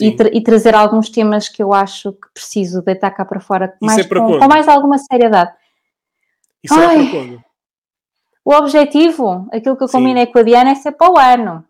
[0.00, 3.76] e, tra e, trazer alguns temas que eu acho que preciso deitar cá para fora
[3.80, 5.52] mais, é para com, com, mais alguma seriedade.
[6.62, 7.44] Isso Ai, é para quando?
[8.44, 9.98] O objetivo, aquilo que eu Sim.
[9.98, 11.64] combinei com a Diana é ser para o ano,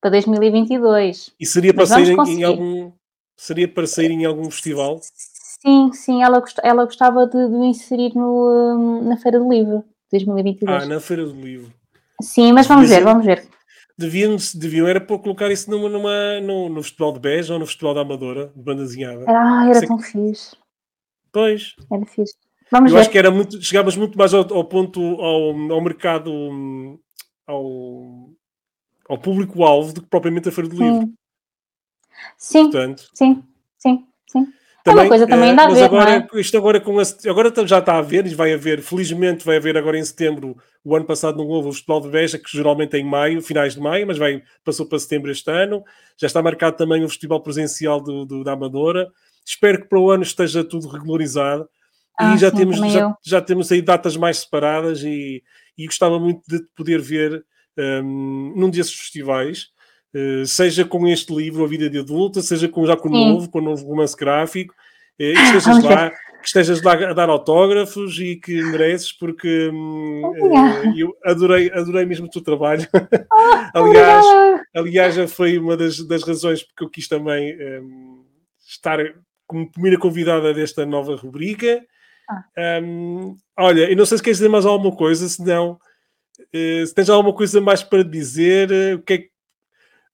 [0.00, 1.32] para 2022.
[1.38, 2.92] E seria para sair em, em, algum
[3.36, 5.00] seria para sair em algum festival?
[5.02, 9.84] Sim, sim, ela, gost, ela gostava de, de inserir no, hum, na Feira do Livro
[10.12, 10.82] 2022.
[10.82, 11.72] Ah, na Feira do Livro.
[12.22, 13.46] Sim, mas vamos ver, vamos ver
[13.96, 17.66] deviam, deviam era para colocar isso numa, numa, no, no Festival de Beja ou no
[17.66, 19.24] Festival da Amadora, de banda desenhada.
[19.28, 20.56] Ah, era tão fixe.
[21.32, 21.74] Pois.
[21.90, 22.34] Era fixe.
[22.70, 23.00] Vamos Eu ver.
[23.02, 26.98] acho que era muito, chegavas muito mais ao, ao ponto, ao, ao mercado,
[27.46, 28.30] ao,
[29.08, 31.12] ao público-alvo do que propriamente a Feira do Livro.
[32.36, 33.44] Sim, Portanto, sim,
[33.78, 34.52] sim, sim.
[34.86, 36.40] Também, é uma coisa também dá a ver, agora, é?
[36.40, 39.76] Isto agora, com a, agora já está a haver, e vai haver, felizmente vai haver
[39.76, 43.00] agora em setembro, o ano passado não houve o Festival de Beja, que geralmente é
[43.00, 45.82] em maio, finais de maio, mas vai, passou para setembro este ano.
[46.16, 49.08] Já está marcado também o Festival Presencial do, do da Amadora.
[49.44, 51.68] Espero que para o ano esteja tudo regularizado.
[52.16, 55.42] Ah, e já, sim, temos, já, já, temos aí datas mais separadas e,
[55.76, 57.44] e gostava muito de poder ver
[57.76, 59.66] um, num desses festivais.
[60.14, 63.50] Uh, seja com este livro, A Vida de Adulta, seja com, já com o novo,
[63.50, 67.28] com o novo romance gráfico, uh, e que estejas lá, que estejas lá a dar
[67.28, 72.88] autógrafos e que mereces, porque uh, eu adorei, adorei mesmo o teu trabalho.
[72.94, 72.98] Oh,
[73.78, 74.24] aliás,
[74.74, 78.24] aliás, já foi uma das, das razões porque eu quis também um,
[78.66, 78.98] estar
[79.46, 81.84] como primeira convidada desta nova rubrica.
[82.28, 82.80] Ah.
[82.82, 85.78] Um, olha, eu não sei se queres dizer mais alguma coisa, se não,
[86.52, 89.35] se tens alguma coisa mais para dizer, o que é que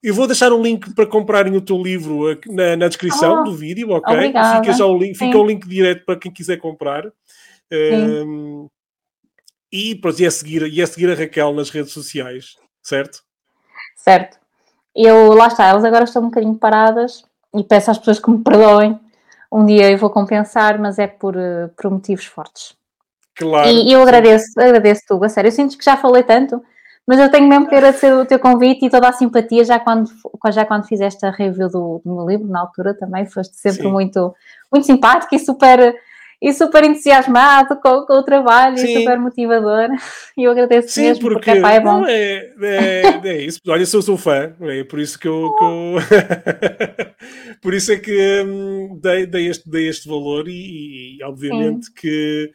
[0.03, 3.55] eu vou deixar um link para comprarem o teu livro na, na descrição oh, do
[3.55, 4.27] vídeo, ok?
[4.27, 7.05] Fica, já o link, fica o link direto para quem quiser comprar.
[7.71, 8.67] Um,
[9.71, 13.23] e, pronto, e, é seguir, e é seguir a Raquel nas redes sociais, certo?
[13.95, 14.37] Certo.
[14.93, 17.23] Eu, lá está, elas agora estão um bocadinho paradas
[17.55, 18.99] e peço às pessoas que me perdoem.
[19.49, 22.75] Um dia eu vou compensar, mas é por, eh, por motivos fortes.
[23.35, 23.69] Claro.
[23.69, 25.47] E, eu agradeço, agradeço a sério.
[25.47, 26.61] Eu sinto que já falei tanto
[27.05, 30.09] mas eu tenho mesmo que agradecer o teu convite e toda a simpatia, já quando,
[30.51, 34.33] já quando fizeste a review do, do meu livro, na altura também, foste sempre muito,
[34.71, 35.95] muito simpático e super,
[36.41, 38.85] e super entusiasmado com, com o trabalho Sim.
[38.85, 39.89] e super motivador.
[40.37, 42.01] E eu agradeço Sim, mesmo, porque, porque é, é bom.
[42.01, 43.59] Não, é, é, é, isso.
[43.67, 45.53] Olha, eu sou, sou fã, é por isso que eu.
[45.57, 45.95] Que eu...
[47.61, 51.93] por isso é que hum, dei, dei, este, dei este valor e, e obviamente Sim.
[51.97, 52.51] que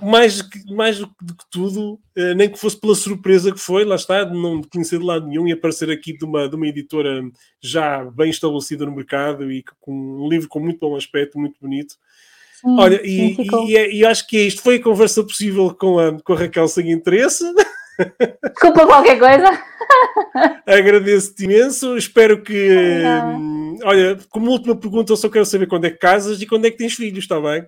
[0.00, 4.24] mais, mais do que tudo, uh, nem que fosse pela surpresa que foi, lá está,
[4.24, 7.22] de não conhecer de lado nenhum e aparecer aqui de uma, de uma editora
[7.60, 11.94] já bem estabelecida no mercado e com um livro com muito bom aspecto, muito bonito.
[12.60, 13.36] Sim, Olha, e,
[13.68, 14.62] e, é, e, acho que é isto.
[14.62, 17.44] Foi a conversa possível com a, com a Raquel sem interesse.
[18.52, 19.62] Desculpa qualquer coisa.
[20.66, 21.96] Agradeço-te imenso.
[21.96, 22.68] Espero que.
[23.36, 26.64] Hum, olha, como última pergunta, eu só quero saber quando é que casas e quando
[26.64, 27.64] é que tens filhos, está bem?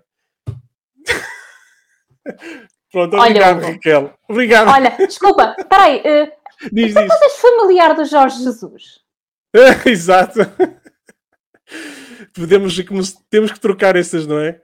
[2.92, 4.14] Pronto, obrigado, olha, Raquel.
[4.28, 4.68] Obrigado.
[4.68, 5.98] Olha, desculpa, peraí.
[6.00, 6.30] Uh,
[6.72, 7.22] diz, diz.
[7.22, 9.00] és familiar do Jorge Jesus?
[9.86, 10.40] Exato.
[12.34, 12.76] Podemos,
[13.28, 14.60] temos que trocar essas, não é?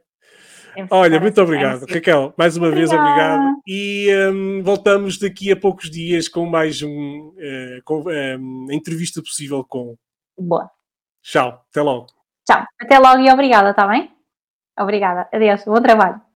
[0.90, 1.94] Olha, muito obrigado, assim.
[1.94, 2.34] Raquel.
[2.36, 3.56] Mais uma vez, obrigado.
[3.66, 9.64] E um, voltamos daqui a poucos dias com mais um, uh, com, um, entrevista possível
[9.64, 9.96] com.
[10.38, 10.70] Boa.
[11.22, 12.06] Tchau, até logo.
[12.46, 14.10] Tchau, até logo e obrigada, está bem?
[14.78, 15.28] Obrigada.
[15.32, 16.26] Adeus, bom trabalho.